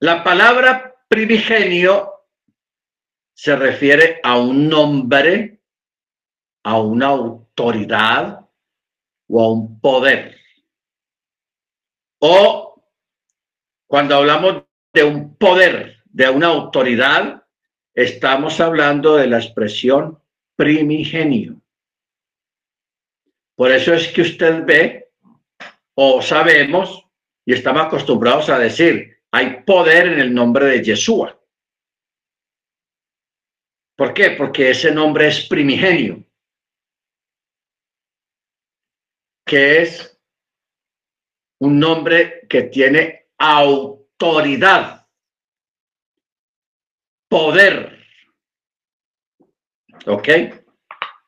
[0.00, 2.12] La palabra primigenio
[3.34, 5.60] se refiere a un nombre,
[6.64, 8.48] a una autoridad
[9.28, 10.38] o a un poder.
[12.20, 12.82] O
[13.86, 17.44] cuando hablamos de un poder, de una autoridad,
[17.94, 20.21] estamos hablando de la expresión
[20.56, 21.60] primigenio.
[23.56, 25.12] Por eso es que usted ve
[25.94, 27.06] o sabemos
[27.44, 31.38] y estamos acostumbrados a decir, hay poder en el nombre de Yeshua.
[33.96, 34.30] ¿Por qué?
[34.30, 36.24] Porque ese nombre es primigenio,
[39.46, 40.20] que es
[41.60, 45.06] un nombre que tiene autoridad,
[47.28, 48.01] poder.
[50.06, 50.28] ¿Ok?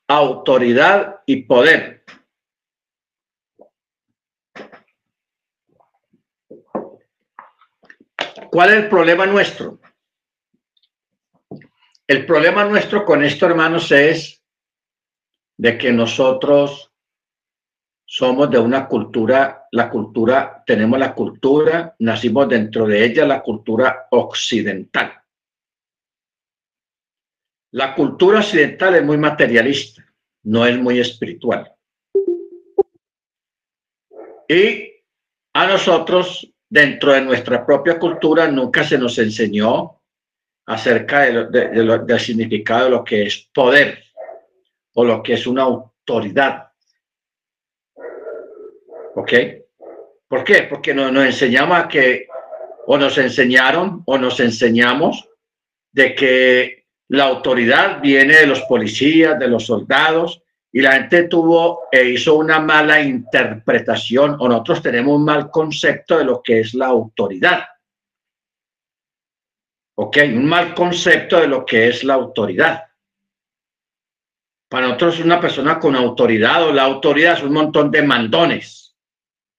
[0.09, 2.05] Autoridad y poder.
[8.51, 9.81] ¿Cuál es el problema nuestro?
[12.07, 14.43] El problema nuestro con esto, hermanos, es
[15.57, 16.93] de que nosotros
[18.05, 24.07] somos de una cultura, la cultura, tenemos la cultura, nacimos dentro de ella la cultura
[24.11, 25.24] occidental.
[27.75, 30.07] La cultura occidental es muy materialista,
[30.45, 31.75] no es muy espiritual.
[34.47, 34.93] Y
[35.53, 40.01] a nosotros, dentro de nuestra propia cultura, nunca se nos enseñó
[40.67, 44.05] acerca del significado de lo que es poder
[44.93, 46.69] o lo que es una autoridad
[49.17, 49.33] ¿Ok?
[50.29, 50.63] ¿Por qué?
[50.71, 52.29] Porque nos, nos enseñamos a que,
[52.87, 55.29] o nos enseñaron, o nos enseñamos
[55.93, 60.43] de que la autoridad viene de los policías, de los soldados,
[60.73, 66.19] y la gente tuvo e hizo una mala interpretación, o nosotros tenemos un mal concepto
[66.19, 67.65] de lo que es la autoridad.
[69.97, 70.19] ¿Ok?
[70.25, 72.83] Un mal concepto de lo que es la autoridad.
[74.69, 78.97] Para nosotros una persona con autoridad o la autoridad es un montón de mandones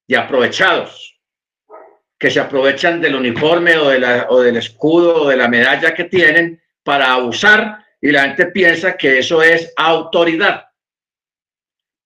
[0.06, 1.18] y aprovechados,
[2.18, 6.04] que se aprovechan del uniforme o, de o del escudo o de la medalla que
[6.04, 10.66] tienen para abusar y la gente piensa que eso es autoridad.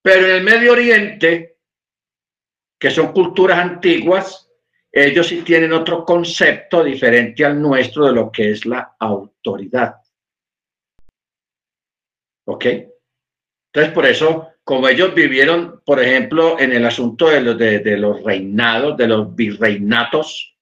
[0.03, 1.59] Pero en el Medio Oriente,
[2.81, 4.51] que son culturas antiguas,
[4.91, 9.97] ellos sí tienen otro concepto diferente al nuestro de lo que es la autoridad.
[12.47, 12.65] ¿Ok?
[12.65, 18.23] Entonces, por eso como ellos vivieron, por ejemplo, en el asunto de los, de, los
[18.23, 20.57] reinados, de los virreinatos,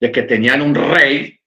[0.00, 1.39] de que tenían un rey,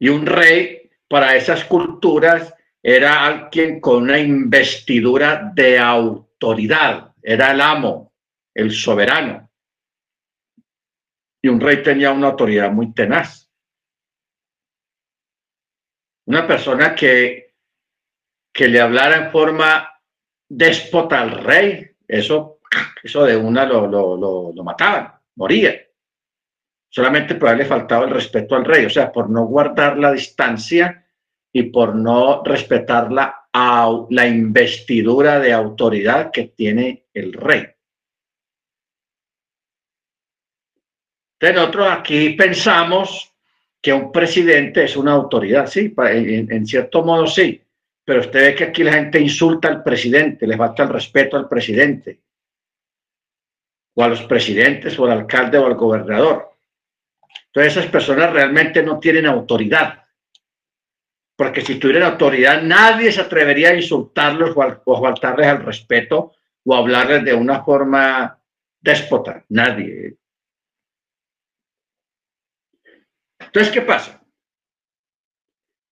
[0.00, 7.60] y un rey para esas culturas era alguien con una investidura de autoridad, era el
[7.60, 8.14] amo,
[8.54, 9.50] el soberano.
[11.42, 13.50] Y un rey tenía una autoridad muy tenaz.
[16.26, 17.54] Una persona que,
[18.52, 19.90] que le hablara en forma
[20.48, 22.60] déspota al rey, eso,
[23.02, 24.64] eso de una lo, lo, lo,
[25.36, 25.89] moría.
[26.92, 31.06] Solamente por haberle faltado el respeto al rey, o sea, por no guardar la distancia
[31.52, 33.46] y por no respetar la,
[34.10, 37.66] la investidura de autoridad que tiene el rey.
[41.38, 43.32] Entonces nosotros aquí pensamos
[43.80, 47.62] que un presidente es una autoridad, sí, en cierto modo sí,
[48.04, 51.48] pero usted ve que aquí la gente insulta al presidente, le falta el respeto al
[51.48, 52.20] presidente,
[53.94, 56.49] o a los presidentes, o al alcalde, o al gobernador.
[57.52, 60.04] Entonces esas personas realmente no tienen autoridad,
[61.36, 66.32] porque si tuvieran autoridad nadie se atrevería a insultarlos o, a, faltarles al respeto
[66.64, 68.38] o hablarles de una forma
[68.80, 70.16] déspota, nadie.
[73.40, 74.22] Entonces, ¿qué pasa?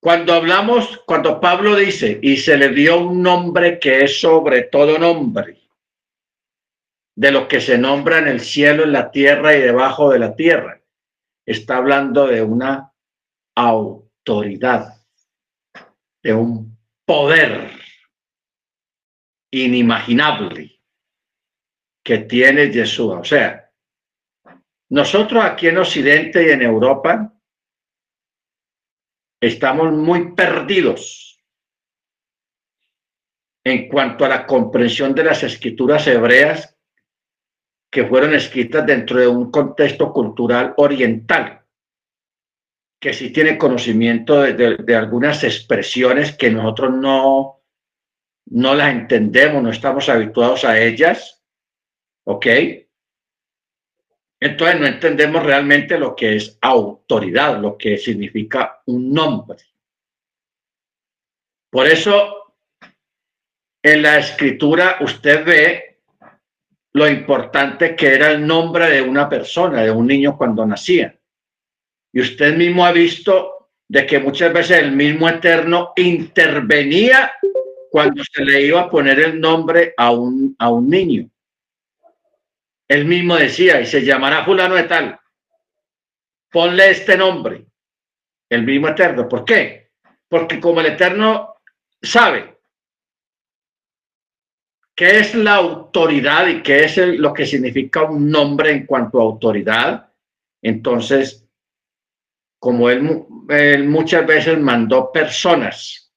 [0.01, 4.97] Cuando hablamos, cuando Pablo dice, y se le dio un nombre que es sobre todo
[4.97, 5.59] nombre,
[7.17, 10.37] de lo que se nombra en el cielo, en la tierra y debajo de la
[10.37, 10.81] tierra,
[11.49, 12.93] está hablando de una
[13.57, 15.03] autoridad,
[16.23, 17.71] de un poder
[19.51, 20.83] inimaginable
[22.05, 23.15] que tiene Jesús.
[23.15, 23.73] O sea,
[24.91, 27.33] nosotros aquí en Occidente y en Europa
[29.41, 31.43] estamos muy perdidos
[33.65, 36.78] en cuanto a la comprensión de las escrituras hebreas
[37.91, 41.65] que fueron escritas dentro de un contexto cultural oriental,
[43.01, 47.63] que sí tiene conocimiento de, algunas expresiones que nosotros no,
[48.47, 51.43] no las entendemos, no estamos habituados a ellas,
[52.25, 52.47] ¿ok?
[54.41, 59.59] Entonces no entendemos realmente lo que es autoridad, lo que significa un nombre.
[61.71, 62.55] Por eso,
[63.83, 65.88] en la escritura usted ve
[66.99, 71.17] lo importante que era el nombre de una persona, de un niño cuando nacía.
[72.13, 77.33] Y usted mismo ha visto de que muchas veces el mismo Eterno intervenía
[77.91, 81.31] cuando se le iba a poner el nombre a un, a un niño.
[82.89, 85.21] Él mismo decía, y se llamará fulano de tal.
[86.51, 87.65] Ponle este nombre,
[88.49, 89.29] el mismo eterno.
[89.29, 89.91] ¿Por qué?
[90.27, 91.57] Porque como el eterno
[92.01, 92.58] sabe
[94.99, 99.23] qué es la autoridad y qué es lo que significa un nombre en cuanto a
[99.23, 100.13] autoridad,
[100.61, 101.49] entonces,
[102.59, 106.13] como él, él muchas veces mandó personas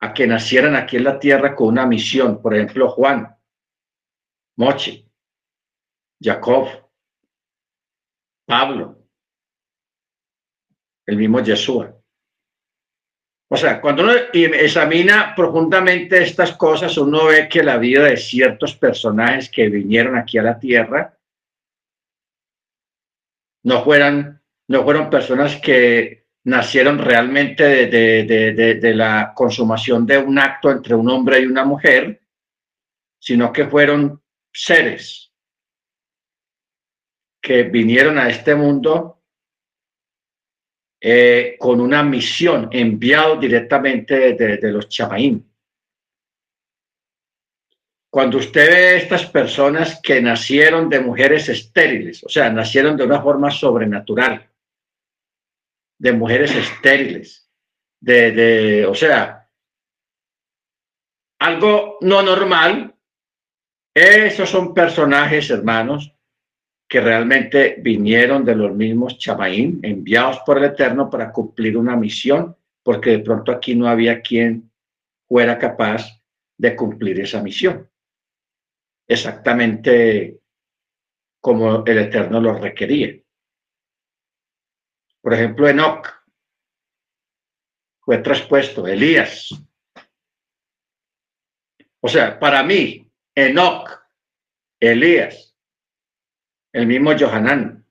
[0.00, 3.36] a que nacieran aquí en la tierra con una misión, por ejemplo, Juan,
[4.56, 5.06] Mochi,
[6.18, 6.68] Jacob,
[8.46, 9.06] Pablo,
[11.04, 11.95] el mismo Yeshua.
[13.48, 18.74] O sea, cuando uno examina profundamente estas cosas, uno ve que la vida de ciertos
[18.74, 21.16] personajes que vinieron aquí a la tierra
[23.64, 28.24] no fueran, no fueron personas que nacieron realmente de,
[28.80, 32.20] de la consumación de un acto entre un hombre y una mujer,
[33.18, 34.22] sino que fueron
[34.52, 35.32] seres
[37.40, 39.15] que vinieron a este mundo
[41.08, 45.48] eh, con una misión enviado directamente de, los chamaín.
[48.10, 53.22] Cuando usted ve estas personas que nacieron de mujeres estériles, o sea, nacieron de una
[53.22, 54.50] forma sobrenatural,
[55.96, 57.48] de mujeres estériles,
[58.00, 59.48] de o sea,
[61.38, 62.96] algo no normal,
[63.94, 66.15] esos son personajes, hermanos,
[66.88, 72.56] que realmente vinieron de los mismos chamaín, enviados por el Eterno para cumplir una misión,
[72.82, 74.70] porque de pronto aquí no había quien
[75.28, 76.22] fuera capaz
[76.56, 77.90] de cumplir esa misión.
[79.08, 80.40] Exactamente
[81.40, 83.20] como el Eterno lo requería.
[85.20, 86.08] Por ejemplo, Enoch
[88.00, 89.48] fue traspuesto, Elías.
[92.00, 93.90] O sea, para mí, Enoch,
[94.78, 95.45] Elías
[96.76, 97.86] el mismo Johanan,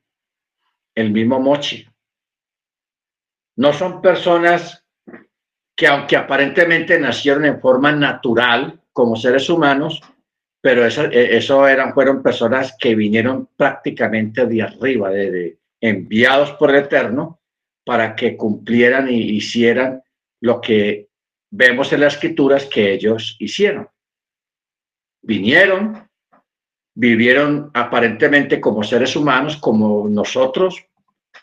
[0.93, 1.87] el mismo Mochi.
[3.55, 4.85] No son personas
[5.75, 9.99] que aunque aparentemente nacieron en forma natural como seres humanos,
[10.61, 15.09] pero eso, eh, eso eran, fueron personas que vinieron prácticamente de arriba,
[15.81, 17.41] enviados por el Eterno
[17.83, 20.03] para que cumplieran y hicieran
[20.41, 21.09] lo que
[21.49, 23.89] vemos en las escrituras que ellos hicieron.
[25.23, 26.04] Vinieron,
[26.95, 30.83] vivieron aparentemente como seres humanos, como nosotros,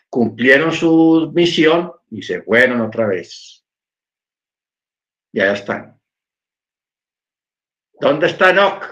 [0.09, 3.63] cumplieron su misión y se fueron otra vez.
[5.31, 5.99] Ya están.
[7.99, 8.83] ¿Dónde está Enoch?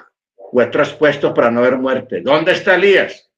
[0.51, 2.21] Fue traspuesto para no haber muerte.
[2.21, 3.29] ¿Dónde está Elías?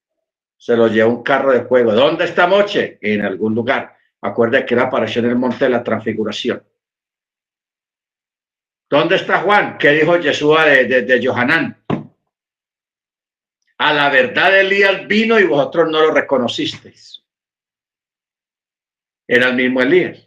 [0.56, 1.92] Se lo llevó un carro de fuego.
[1.92, 2.98] ¿Dónde está Moche?
[3.00, 3.96] En algún lugar.
[4.20, 6.62] Acuerda que él apareció en el monte de la transfiguración.
[8.88, 9.76] ¿Dónde está Juan?
[9.78, 11.83] ¿Qué dijo Jesús de, de, de Johanán?
[13.84, 17.22] A la verdad Elías vino y vosotros no lo reconocisteis.
[19.28, 20.26] Era el mismo Elías.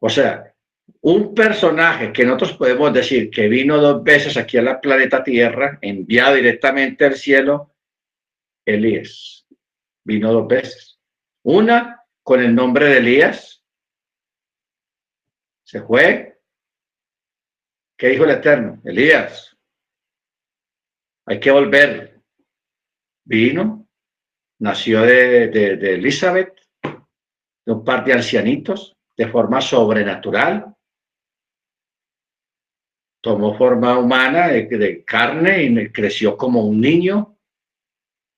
[0.00, 0.54] O sea,
[1.00, 5.78] un personaje que nosotros podemos decir que vino dos veces aquí a la planeta Tierra,
[5.80, 7.74] enviado directamente al cielo,
[8.66, 9.46] Elías.
[10.04, 11.00] Vino dos veces.
[11.44, 13.64] Una con el nombre de Elías.
[15.62, 16.38] Se fue.
[17.96, 18.78] ¿Qué dijo el Eterno?
[18.84, 19.56] Elías,
[21.24, 22.07] hay que volver
[23.28, 23.86] vino,
[24.58, 30.74] nació de, de, Elizabeth, de un par de ancianitos, de forma sobrenatural.
[33.20, 37.36] Tomó forma humana de, carne y creció como un niño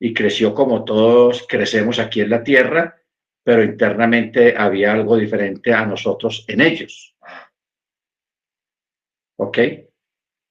[0.00, 2.96] y creció como todos crecemos aquí en la tierra,
[3.44, 7.14] pero internamente había algo diferente a nosotros en ellos.
[9.36, 9.58] ¿Ok?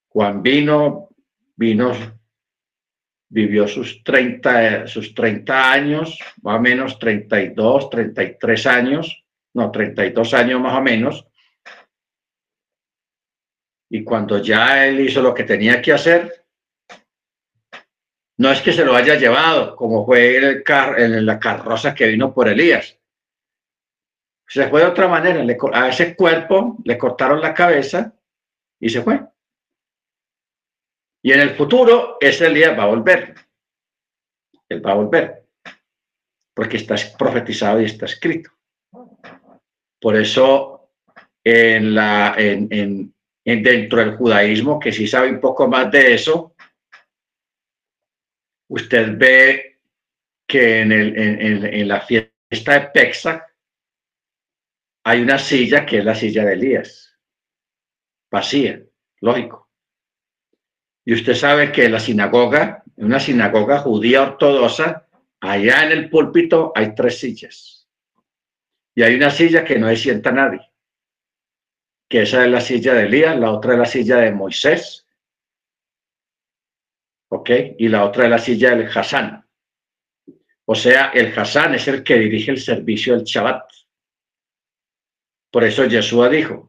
[0.08, 1.10] Juan vino,
[1.56, 2.19] vino
[3.30, 9.24] vivió sus 30, sus 30 años, más o menos 32, 33 años,
[9.54, 11.26] no, 32 años más o menos.
[13.92, 16.46] Y cuando ya él hizo lo que tenía que hacer,
[18.38, 20.64] no es que se lo haya llevado, como fue el
[20.98, 22.98] en la carroza que vino por Elías.
[24.48, 25.44] Se fue de otra manera.
[25.74, 28.14] a ese cuerpo le cortaron la cabeza
[28.80, 29.29] y se fue.
[31.22, 33.36] Y en el futuro, ese Elías va a volver.
[34.70, 35.48] Él va a volver.
[36.54, 38.52] Porque está profetizado y está escrito.
[40.00, 40.92] Por eso,
[41.44, 43.14] en la, en,
[43.44, 46.56] dentro del judaísmo, que sí sabe un poco más de eso,
[48.70, 49.80] usted ve
[50.48, 53.46] que en, el, en, la fiesta de Pexa
[55.04, 57.18] hay una silla que es la silla de Elías,
[58.32, 58.82] vacía,
[59.22, 59.69] lógico.
[61.10, 65.08] Y usted sabe que la sinagoga, una sinagoga judía ortodoxa,
[65.40, 67.90] allá en el púlpito hay tres sillas.
[68.94, 70.62] Y hay una silla que no se sienta nadie.
[72.08, 75.08] Que esa es la silla de Elías, la otra es la silla de Moisés.
[77.30, 77.50] ¿Ok?
[77.80, 79.50] Y la otra es la silla del Hassan.
[80.66, 83.68] O sea, el Hassan es el que dirige el servicio del Shabbat.
[85.50, 86.69] Por eso Yeshua dijo,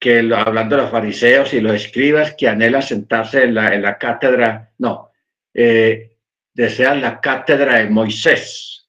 [0.00, 3.98] que hablando de los fariseos y los escribas que anhelan sentarse en la, en la
[3.98, 5.10] cátedra, no,
[5.52, 6.16] eh,
[6.54, 8.88] desean la cátedra de Moisés.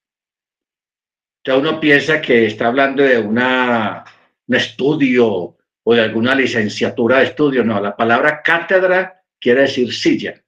[1.44, 4.06] Entonces uno piensa que está hablando de una,
[4.48, 7.64] un estudio o de alguna licenciatura de estudio.
[7.66, 10.42] No, la palabra cátedra quiere decir silla.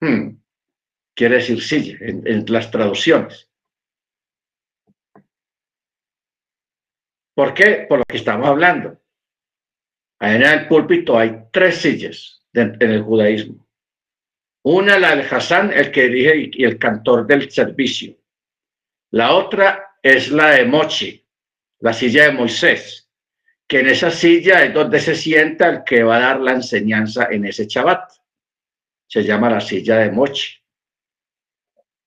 [0.00, 0.36] Hmm.
[1.16, 3.48] Quiere decir silla en las traducciones.
[7.34, 7.86] ¿Por qué?
[7.88, 9.03] Por lo que estamos hablando
[10.32, 13.66] en el púlpito hay tres sillas en el judaísmo.
[14.62, 18.16] Una, la del Hassan, el que dirige y el cantor del servicio.
[19.10, 21.22] La otra es la de Mochi,
[21.80, 23.10] la silla de Moisés,
[23.66, 27.28] que en esa silla es donde se sienta el que va a dar la enseñanza
[27.30, 28.10] en ese Shabbat.
[29.06, 30.56] Se llama la silla de Mochi.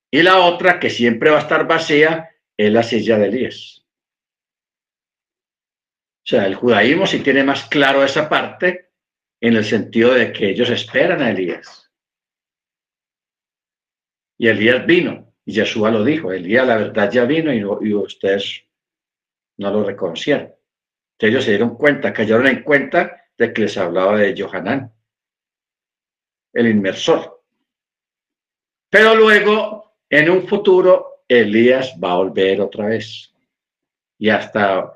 [0.10, 3.85] Y la otra, que siempre va a estar vacía, es la silla de Elías.
[6.28, 8.90] O sea, el judaísmo sí tiene más claro esa parte
[9.40, 11.90] en el sentido de que ellos esperan a Elías.
[14.38, 18.66] Y Elías vino, y Yeshua lo dijo, Elías la verdad ya vino y, ustedes
[19.56, 20.54] no lo reconocieron.
[21.14, 24.94] Entonces ellos se dieron cuenta, cayeron en cuenta de que les hablaba de Johanán,
[26.52, 27.41] el inmersor.
[28.90, 33.34] Pero luego, en un futuro, Elías va a volver otra vez.
[34.20, 34.94] Y hasta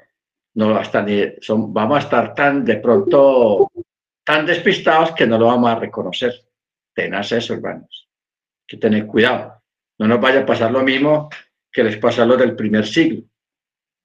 [0.53, 3.71] no hasta ni son, vamos a estar tan de pronto
[4.23, 6.33] tan despistados que no lo vamos a reconocer.
[6.93, 8.09] Tenaz eso, hermanos.
[8.67, 9.61] Que tener cuidado.
[9.97, 11.29] No nos vaya a pasar lo mismo
[11.71, 13.23] que les pasó a los del primer siglo,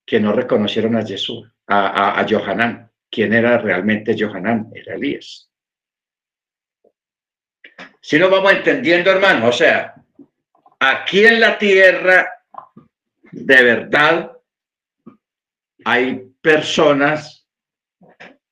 [0.04, 2.90] que no reconocieron a Jesús, a, a, a Johanán.
[3.10, 4.70] ¿Quién era realmente Johanán?
[4.74, 5.50] Era Elías.
[8.00, 9.94] Si nos vamos entendiendo, hermanos, o sea,
[10.78, 12.28] aquí en la tierra,
[13.32, 14.32] de verdad,
[15.84, 17.44] hay personas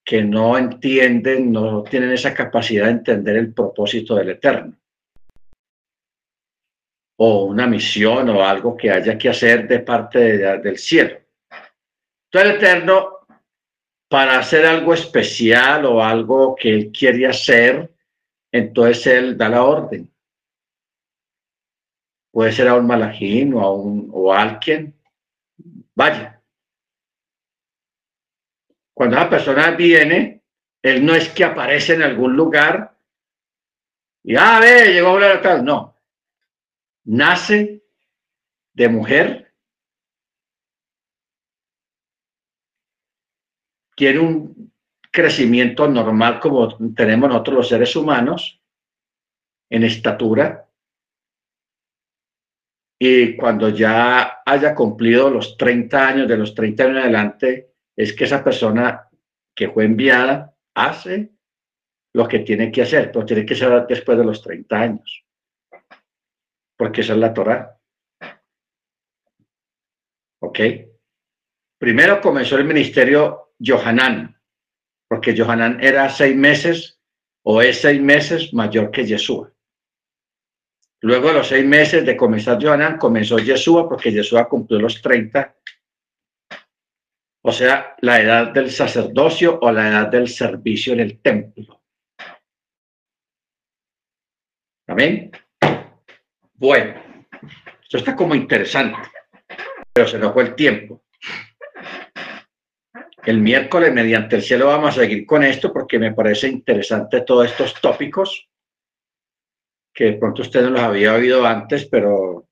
[0.05, 4.77] que no entienden, no tienen esa capacidad de entender el propósito del Eterno.
[7.21, 10.19] O una misión o algo que haya que hacer de parte
[10.59, 11.21] del cielo.
[12.33, 13.19] Entonces el Eterno,
[14.09, 17.95] para hacer algo especial o algo que él quiere hacer,
[18.53, 20.13] entonces él da la orden.
[22.33, 24.99] Puede ser a un malajín o a, un, o a alguien.
[25.95, 26.34] Vaya,
[28.95, 30.43] cuando esa persona viene,
[30.83, 32.95] él no es que aparece en algún lugar
[34.23, 35.65] y, ah, ve, llegó a hablar tal.
[35.65, 35.97] No.
[37.05, 37.83] Nace
[38.73, 39.55] de mujer,
[43.95, 44.73] tiene un
[45.11, 48.61] crecimiento normal como tenemos nosotros los seres humanos
[49.71, 50.69] en estatura.
[52.99, 58.25] Y cuando ya haya cumplido los 30 años, de los 30 en adelante, es que
[58.25, 59.09] esa persona
[59.55, 61.31] que fue enviada hace
[62.15, 65.25] lo que tiene que hacer, pero tiene que ser después de los 30 años.
[66.77, 67.79] porque esa es la Torah.
[70.43, 70.59] ¿Ok?
[71.79, 74.37] Primero comenzó el ministerio Johanán,
[75.09, 77.01] porque Johanán era seis meses
[77.45, 79.53] o es seis meses mayor que Yeshua.
[81.03, 85.55] Luego de los seis meses de comenzar Johanán, comenzó Yeshua, porque Yeshua cumplió los 30,
[87.47, 91.83] o sea, la edad del sacerdocio o la edad del servicio en el templo.
[94.87, 95.31] Amén.
[96.55, 96.95] Bueno,
[97.83, 98.99] esto está como interesante,
[99.93, 101.05] pero se nos fue el tiempo.
[103.27, 107.51] El miércoles, mediante el cielo, vamos a seguir con esto porque me parece interesante todos
[107.51, 108.49] estos tópicos
[109.93, 112.49] que de pronto usted no los había oído antes, pero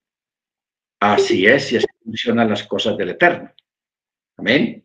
[1.00, 3.50] así es y así funcionan las cosas del Eterno.
[4.36, 4.81] Amén.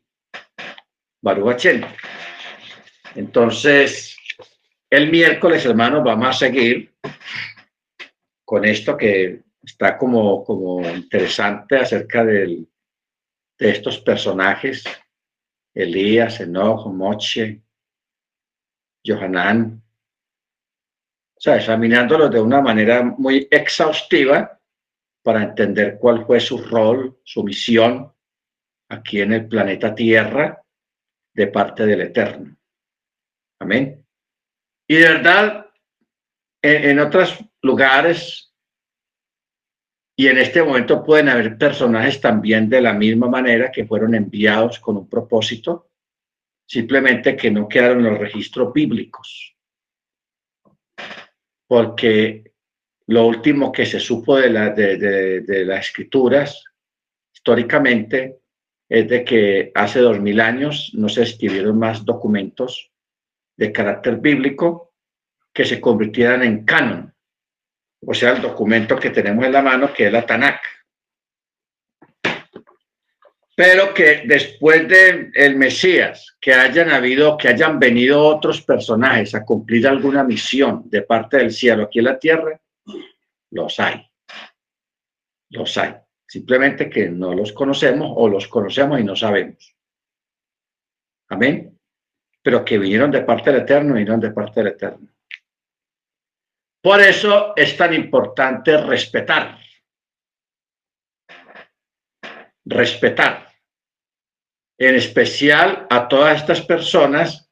[1.22, 1.66] Baruch
[3.16, 4.18] Entonces,
[4.90, 6.96] el miércoles, hermanos, vamos a seguir
[8.46, 12.68] con esto que está como, como interesante acerca del,
[13.58, 14.84] de estos personajes,
[15.74, 17.62] Elías, Enoch, Moche,
[19.06, 19.84] Johanán,
[21.36, 24.60] o sea, examinándolo de una manera muy exhaustiva
[25.22, 28.12] para entender cuál fue su rol, su misión
[28.90, 30.64] aquí en el planeta Tierra
[31.38, 32.58] de parte del Eterno.
[33.62, 34.06] Amén.
[34.90, 35.68] Y de verdad,
[36.62, 38.54] en, otros lugares
[40.18, 44.80] y en este momento pueden haber personajes también de la misma manera que fueron enviados
[44.80, 45.92] con un propósito,
[46.68, 49.58] simplemente que no quedaron los registros bíblicos
[51.68, 52.54] porque
[53.08, 56.64] lo último que se supo de, la, de, las escrituras
[57.34, 58.40] históricamente
[58.90, 62.92] es de que hace dos mil años no se escribieron más documentos
[63.58, 64.94] de carácter bíblico
[65.54, 67.14] que se convirtieran en canon,
[68.06, 70.62] o sea, el documento que tenemos en la mano, que es la Tanakh
[73.58, 79.44] pero que después de el Mesías, que hayan habido, que hayan venido otros personajes a
[79.44, 82.62] cumplir alguna misión de parte del cielo aquí en la tierra,
[83.50, 84.08] los hay.
[85.50, 85.96] Los hay.
[86.28, 89.76] Simplemente que no los conocemos o los conocemos y no sabemos.
[91.30, 91.80] Amén.
[92.42, 95.08] Pero que vinieron de parte del Eterno, vinieron de parte del Eterno.
[96.82, 99.58] Por eso es tan importante respetar.
[102.66, 103.48] Respetar
[104.78, 107.52] en especial a todas estas personas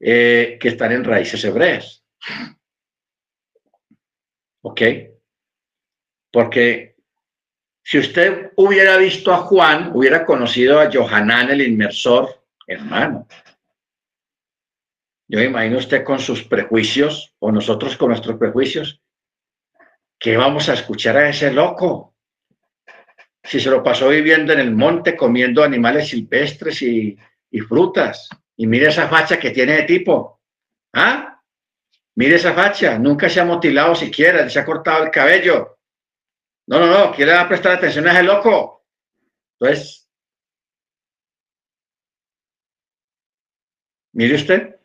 [0.00, 2.04] eh, que están en raíces hebreas.
[4.62, 4.82] ¿Ok?
[6.32, 6.95] Porque
[7.88, 13.28] si usted hubiera visto a Juan, hubiera conocido a Johanán el inmersor, hermano.
[15.28, 19.00] Yo imagino usted con sus prejuicios, o nosotros con nuestros prejuicios,
[20.18, 22.16] que vamos a escuchar a ese loco
[23.44, 27.16] si se lo pasó viviendo en el monte, comiendo animales silvestres y,
[27.68, 28.28] frutas.
[28.56, 30.40] Y mire esa facha que tiene de tipo.
[30.92, 31.40] ¿Ah?
[32.16, 35.75] Mire esa facha, nunca se ha mutilado siquiera, se ha cortado el cabello.
[36.68, 38.84] No, no, no, quiere prestar atención a ese loco.
[39.58, 40.10] Entonces,
[44.12, 44.80] mire usted,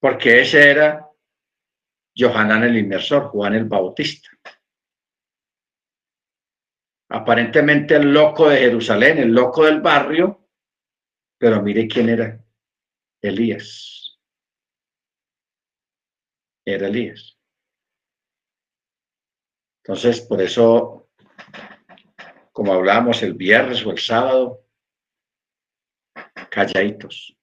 [0.00, 1.10] porque ese era
[2.16, 4.28] Johanán el inmersor, Juan el Bautista
[7.08, 10.48] aparentemente el loco de Jerusalén, el loco del barrio,
[11.38, 12.44] pero mire quién era,
[13.22, 14.18] Elías.
[16.64, 17.35] Era Elías.
[19.86, 21.08] Entonces, por eso,
[22.50, 24.64] como hablábamos el viernes o el sábado,
[26.50, 27.36] calladitos.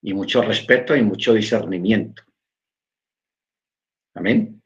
[0.00, 2.22] Y mucho respeto y mucho discernimiento.
[4.14, 4.62] Amén.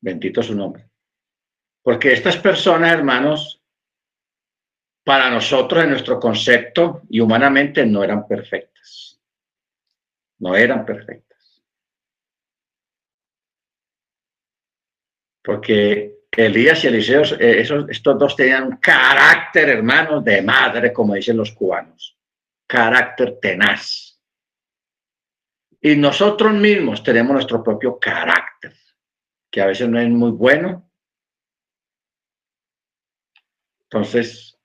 [0.00, 0.88] Bendito su nombre.
[1.82, 3.62] Porque estas personas, hermanos,
[5.04, 9.20] para nosotros en nuestro concepto y humanamente no eran perfectas.
[10.38, 11.23] No eran perfectas.
[15.44, 21.14] Porque Elías y Eliseo, eh, esos, estos dos tenían un carácter, hermanos, de madre, como
[21.14, 22.18] dicen los cubanos.
[22.66, 24.18] Carácter tenaz.
[25.80, 28.74] Y nosotros mismos tenemos nuestro propio carácter,
[29.50, 30.90] que a veces no es muy bueno,
[33.94, 34.58] entonces,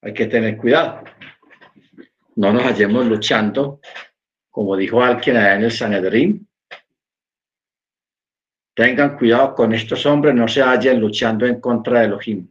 [0.00, 1.04] hay que tener cuidado.
[2.36, 3.82] No nos hallemos luchando,
[4.48, 6.47] como dijo alguien allá en el Sanedrín.
[8.78, 12.48] Tengan cuidado con estos hombres, no se hallen luchando en contra de Elohim.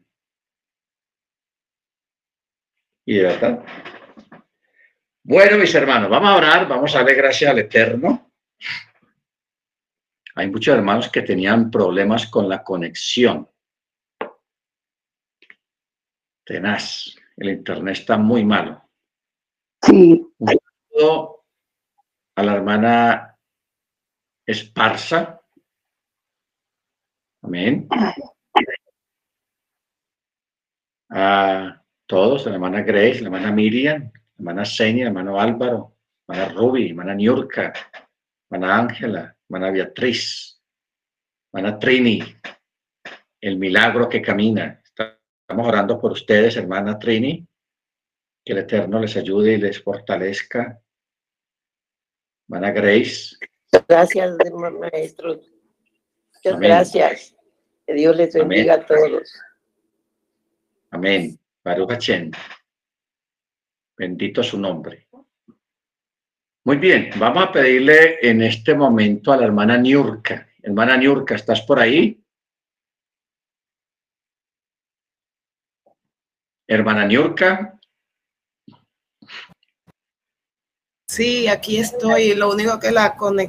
[3.06, 3.64] Y de verdad.
[5.24, 8.30] Bueno, mis hermanos, vamos a orar, vamos a darle gracias al Eterno
[10.36, 13.50] Hay muchos hermanos que tenían problemas con la conexión.
[16.44, 17.16] Tenaz.
[17.38, 18.84] El internet está muy malo.
[19.82, 20.28] Sí.
[20.40, 20.60] Un
[20.90, 21.46] saludo
[22.36, 23.40] a la hermana
[24.46, 25.37] Esparza.
[27.48, 27.88] Amén.
[31.10, 35.96] A todos, a la hermana Grace, la hermana Miriam, la hermana Senia, el hermano Álvaro,
[36.28, 40.62] la hermana Ruby, la hermana Niurka, la hermana Ángela, hermana Beatriz,
[41.54, 42.22] hermana Trini,
[43.40, 44.84] el milagro que camina.
[44.84, 47.48] Estamos orando por ustedes, hermana Trini,
[48.44, 50.82] que el Eterno les ayude y les fortalezca.
[52.50, 53.38] Hermana Grace.
[53.88, 55.40] Gracias, hermano maestro.
[56.34, 57.37] Muchas gracias.
[57.88, 59.34] Que Dios les bendiga a todos.
[60.92, 61.40] Amén.
[61.64, 62.32] Baruch Hashem.
[63.98, 65.08] Bendito su nombre.
[66.66, 70.50] Muy bien, vamos a pedirle en este momento a la hermana Niurka.
[70.62, 72.22] Hermana Niurka, ¿estás por ahí?
[76.68, 77.80] Hermana Niurka.
[81.10, 82.36] Sí, aquí estoy.
[82.36, 83.48] Lo único que la conexión